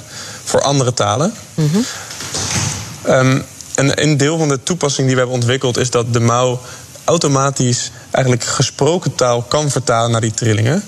voor 0.45 0.61
andere 0.61 0.95
talen. 0.95 1.35
Mm 1.55 1.71
-hmm. 1.73 1.85
um, 3.15 3.45
en 3.75 4.03
een 4.03 4.17
deel 4.17 4.39
van 4.39 4.49
de 4.49 4.63
toepassing 4.63 5.07
die 5.07 5.17
we 5.17 5.21
hebben 5.21 5.41
ontwikkeld 5.41 5.77
is 5.77 5.91
dat 5.91 6.13
de 6.13 6.21
mouw 6.21 6.61
automatisch 7.05 7.91
eigenlijk 8.11 8.45
gesproken 8.45 9.15
taal 9.15 9.43
kan 9.43 9.71
vertalen 9.71 10.11
naar 10.11 10.21
die 10.21 10.35
trillingen. 10.35 10.85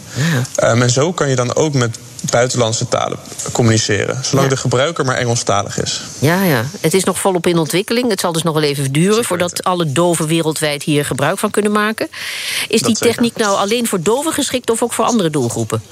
Ja. 0.59 0.71
Um, 0.71 0.83
en 0.83 0.91
zo 0.91 1.13
kan 1.13 1.29
je 1.29 1.37
dan 1.37 1.55
ook 1.55 1.75
met 1.75 1.99
buitenlandse 2.31 2.89
talen 2.89 3.19
communiceren. 3.53 4.25
Zolang 4.25 4.49
de 4.49 4.57
gebruiker 4.57 5.05
maar 5.05 5.17
Engelstalig 5.17 5.83
is. 5.83 6.03
Ja, 6.19 6.43
ja. 6.43 6.65
Het 6.81 6.95
is 6.95 7.05
nog 7.05 7.19
volop 7.19 7.47
in 7.47 7.59
ontwikkeling. 7.59 8.11
Het 8.11 8.21
zal 8.21 8.33
dus 8.33 8.43
nog 8.43 8.55
wel 8.55 8.63
even 8.63 8.93
duren 8.93 9.25
voordat 9.25 9.65
alle 9.65 9.93
doven 9.93 10.27
wereldwijd 10.27 10.83
hier 10.83 11.05
gebruik 11.05 11.39
van 11.39 11.51
kunnen 11.51 11.73
maken. 11.73 12.09
Is 12.69 12.83
die 12.83 12.97
techniek 12.97 13.37
nou 13.37 13.57
alleen 13.57 13.87
voor 13.87 14.03
doven 14.03 14.33
geschikt 14.33 14.71
of 14.71 14.83
ook 14.83 14.93
voor 14.93 15.05
andere 15.05 15.31
doelgroepen? 15.31 15.83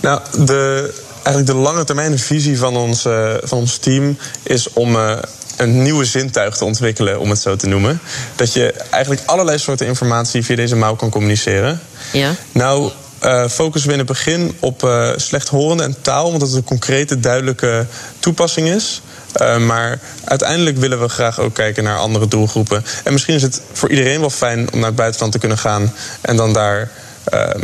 Nou, 0.00 0.20
de, 0.38 0.94
eigenlijk 1.14 1.46
de 1.46 1.54
lange 1.54 1.84
termijn 1.84 2.18
visie 2.18 2.58
van 2.58 2.76
ons, 2.76 3.06
uh, 3.06 3.34
van 3.42 3.58
ons 3.58 3.76
team 3.76 4.18
is 4.42 4.72
om. 4.72 4.96
Uh, 4.96 5.18
een 5.56 5.82
nieuwe 5.82 6.04
zintuig 6.04 6.56
te 6.56 6.64
ontwikkelen, 6.64 7.20
om 7.20 7.30
het 7.30 7.38
zo 7.38 7.56
te 7.56 7.66
noemen. 7.66 8.00
Dat 8.34 8.52
je 8.52 8.72
eigenlijk 8.90 9.22
allerlei 9.26 9.58
soorten 9.58 9.86
informatie 9.86 10.44
via 10.44 10.56
deze 10.56 10.76
mouw 10.76 10.96
kan 10.96 11.10
communiceren. 11.10 11.80
Ja. 12.12 12.34
Nou, 12.52 12.90
uh, 13.24 13.48
focussen 13.48 13.88
we 13.88 13.92
in 13.92 14.00
het 14.00 14.08
begin 14.08 14.56
op 14.60 14.82
uh, 14.82 15.10
slechthorende 15.16 15.82
en 15.82 15.96
taal, 16.00 16.26
omdat 16.26 16.48
het 16.48 16.56
een 16.56 16.64
concrete, 16.64 17.20
duidelijke 17.20 17.86
toepassing 18.18 18.68
is. 18.68 19.02
Uh, 19.40 19.58
maar 19.58 20.00
uiteindelijk 20.24 20.76
willen 20.76 21.00
we 21.00 21.08
graag 21.08 21.40
ook 21.40 21.54
kijken 21.54 21.84
naar 21.84 21.98
andere 21.98 22.28
doelgroepen. 22.28 22.84
En 23.04 23.12
misschien 23.12 23.34
is 23.34 23.42
het 23.42 23.62
voor 23.72 23.90
iedereen 23.90 24.20
wel 24.20 24.30
fijn 24.30 24.72
om 24.72 24.78
naar 24.78 24.88
het 24.88 24.96
buitenland 24.96 25.32
te 25.32 25.38
kunnen 25.38 25.58
gaan 25.58 25.92
en 26.20 26.36
dan 26.36 26.52
daar 26.52 26.90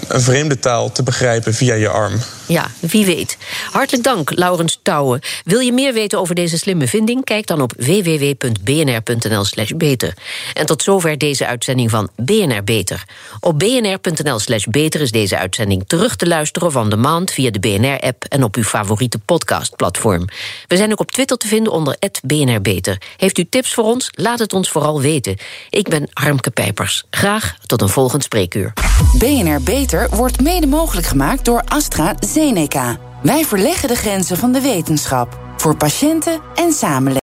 een 0.09 0.21
vreemde 0.21 0.59
taal 0.59 0.93
te 0.93 1.03
begrijpen 1.03 1.55
via 1.55 1.75
je 1.75 1.89
arm. 1.89 2.19
Ja, 2.47 2.71
wie 2.81 3.05
weet. 3.05 3.37
Hartelijk 3.71 4.05
dank, 4.05 4.31
Laurens 4.35 4.79
Touwen. 4.83 5.21
Wil 5.45 5.61
je 5.61 5.73
meer 5.73 5.93
weten 5.93 6.19
over 6.19 6.35
deze 6.35 6.59
slimme 6.59 6.89
vinding? 6.89 7.25
Kijk 7.25 7.47
dan 7.47 7.61
op 7.61 7.73
www.bnr.nl/slash 7.77 9.71
beter. 9.77 10.15
En 10.55 10.67
tot 10.67 10.83
zover 10.83 11.19
deze 11.19 11.47
uitzending 11.47 11.91
van 11.91 12.09
BNR 12.17 12.65
Beter. 12.65 13.05
Op 13.41 13.59
bnr.nl/slash 13.59 14.65
beter 14.65 15.01
is 15.01 15.11
deze 15.11 15.39
uitzending 15.39 15.85
terug 15.87 16.17
te 16.17 16.27
luisteren 16.27 16.73
van 16.73 16.91
de 16.91 16.97
maand 16.97 17.31
via 17.31 17.51
de 17.51 17.61
BNR-app 17.61 18.25
en 18.29 18.45
op 18.45 18.57
uw 18.57 18.63
favoriete 18.63 19.19
podcastplatform. 19.19 20.29
We 20.67 20.77
zijn 20.77 20.93
ook 20.93 21.01
op 21.01 21.11
Twitter 21.11 21.37
te 21.37 21.47
vinden 21.47 21.73
onder 21.73 21.97
BNR 22.23 22.61
Beter. 22.61 23.01
Heeft 23.17 23.39
u 23.39 23.47
tips 23.49 23.75
voor 23.75 23.85
ons? 23.85 24.09
Laat 24.11 24.39
het 24.39 24.53
ons 24.53 24.71
vooral 24.71 25.01
weten. 25.01 25.37
Ik 25.71 25.89
ben 25.89 26.09
Harmke 26.13 26.51
Pijpers. 26.51 27.05
Graag 27.11 27.57
tot 27.67 27.83
een 27.83 27.89
volgend 27.89 28.23
spreekuur. 28.23 28.73
BNR 29.19 29.63
Beter 29.63 30.09
wordt 30.11 30.41
mede 30.41 30.67
mogelijk 30.67 31.07
gemaakt 31.07 31.45
door 31.45 31.63
AstraZeneca. 31.65 32.99
Wij 33.23 33.45
verleggen 33.45 33.89
de 33.89 33.97
grenzen 33.97 34.37
van 34.37 34.53
de 34.53 34.61
wetenschap. 34.61 35.39
Voor 35.57 35.77
patiënten 35.77 36.41
en 36.55 36.73
samenleving. 36.73 37.21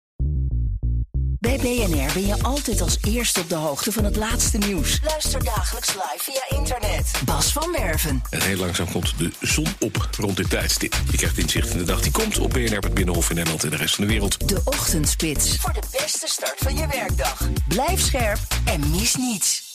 Bij 1.40 1.58
BNR 1.58 2.14
ben 2.14 2.28
je 2.28 2.44
altijd 2.44 2.82
als 2.82 2.98
eerste 3.08 3.40
op 3.40 3.50
de 3.50 3.56
hoogte 3.56 3.92
van 3.92 4.04
het 4.04 4.16
laatste 4.16 4.58
nieuws. 4.58 5.00
Luister 5.04 5.44
dagelijks 5.44 5.94
live 5.94 6.18
via 6.18 6.58
internet. 6.58 7.12
Bas 7.26 7.54
van 7.54 7.72
Werven. 7.72 8.22
En 8.30 8.42
heel 8.42 8.58
langzaam 8.58 8.92
komt 8.92 9.14
de 9.18 9.32
zon 9.42 9.68
op 9.80 10.10
rond 10.18 10.38
dit 10.38 10.50
tijdstip. 10.50 10.96
Je 11.12 11.18
krijgt 11.18 11.38
inzicht 11.38 11.70
in 11.70 11.78
de 11.78 11.84
dag 11.84 12.02
die 12.02 12.12
komt 12.12 12.40
op 12.40 12.50
BNR, 12.50 12.80
het 12.80 12.94
Binnenhof 12.94 13.30
in 13.30 13.36
Nederland 13.36 13.64
en 13.64 13.70
de 13.70 13.76
rest 13.76 13.96
van 13.96 14.04
de 14.04 14.12
wereld. 14.12 14.50
De 14.50 14.62
Ochtendspits. 14.64 15.56
Voor 15.56 15.74
de 15.74 15.84
beste 15.92 16.28
start 16.28 16.58
van 16.58 16.76
je 16.76 16.88
werkdag. 16.88 17.50
Blijf 17.68 18.02
scherp 18.02 18.40
en 18.66 18.90
mis 18.90 19.16
niets. 19.16 19.69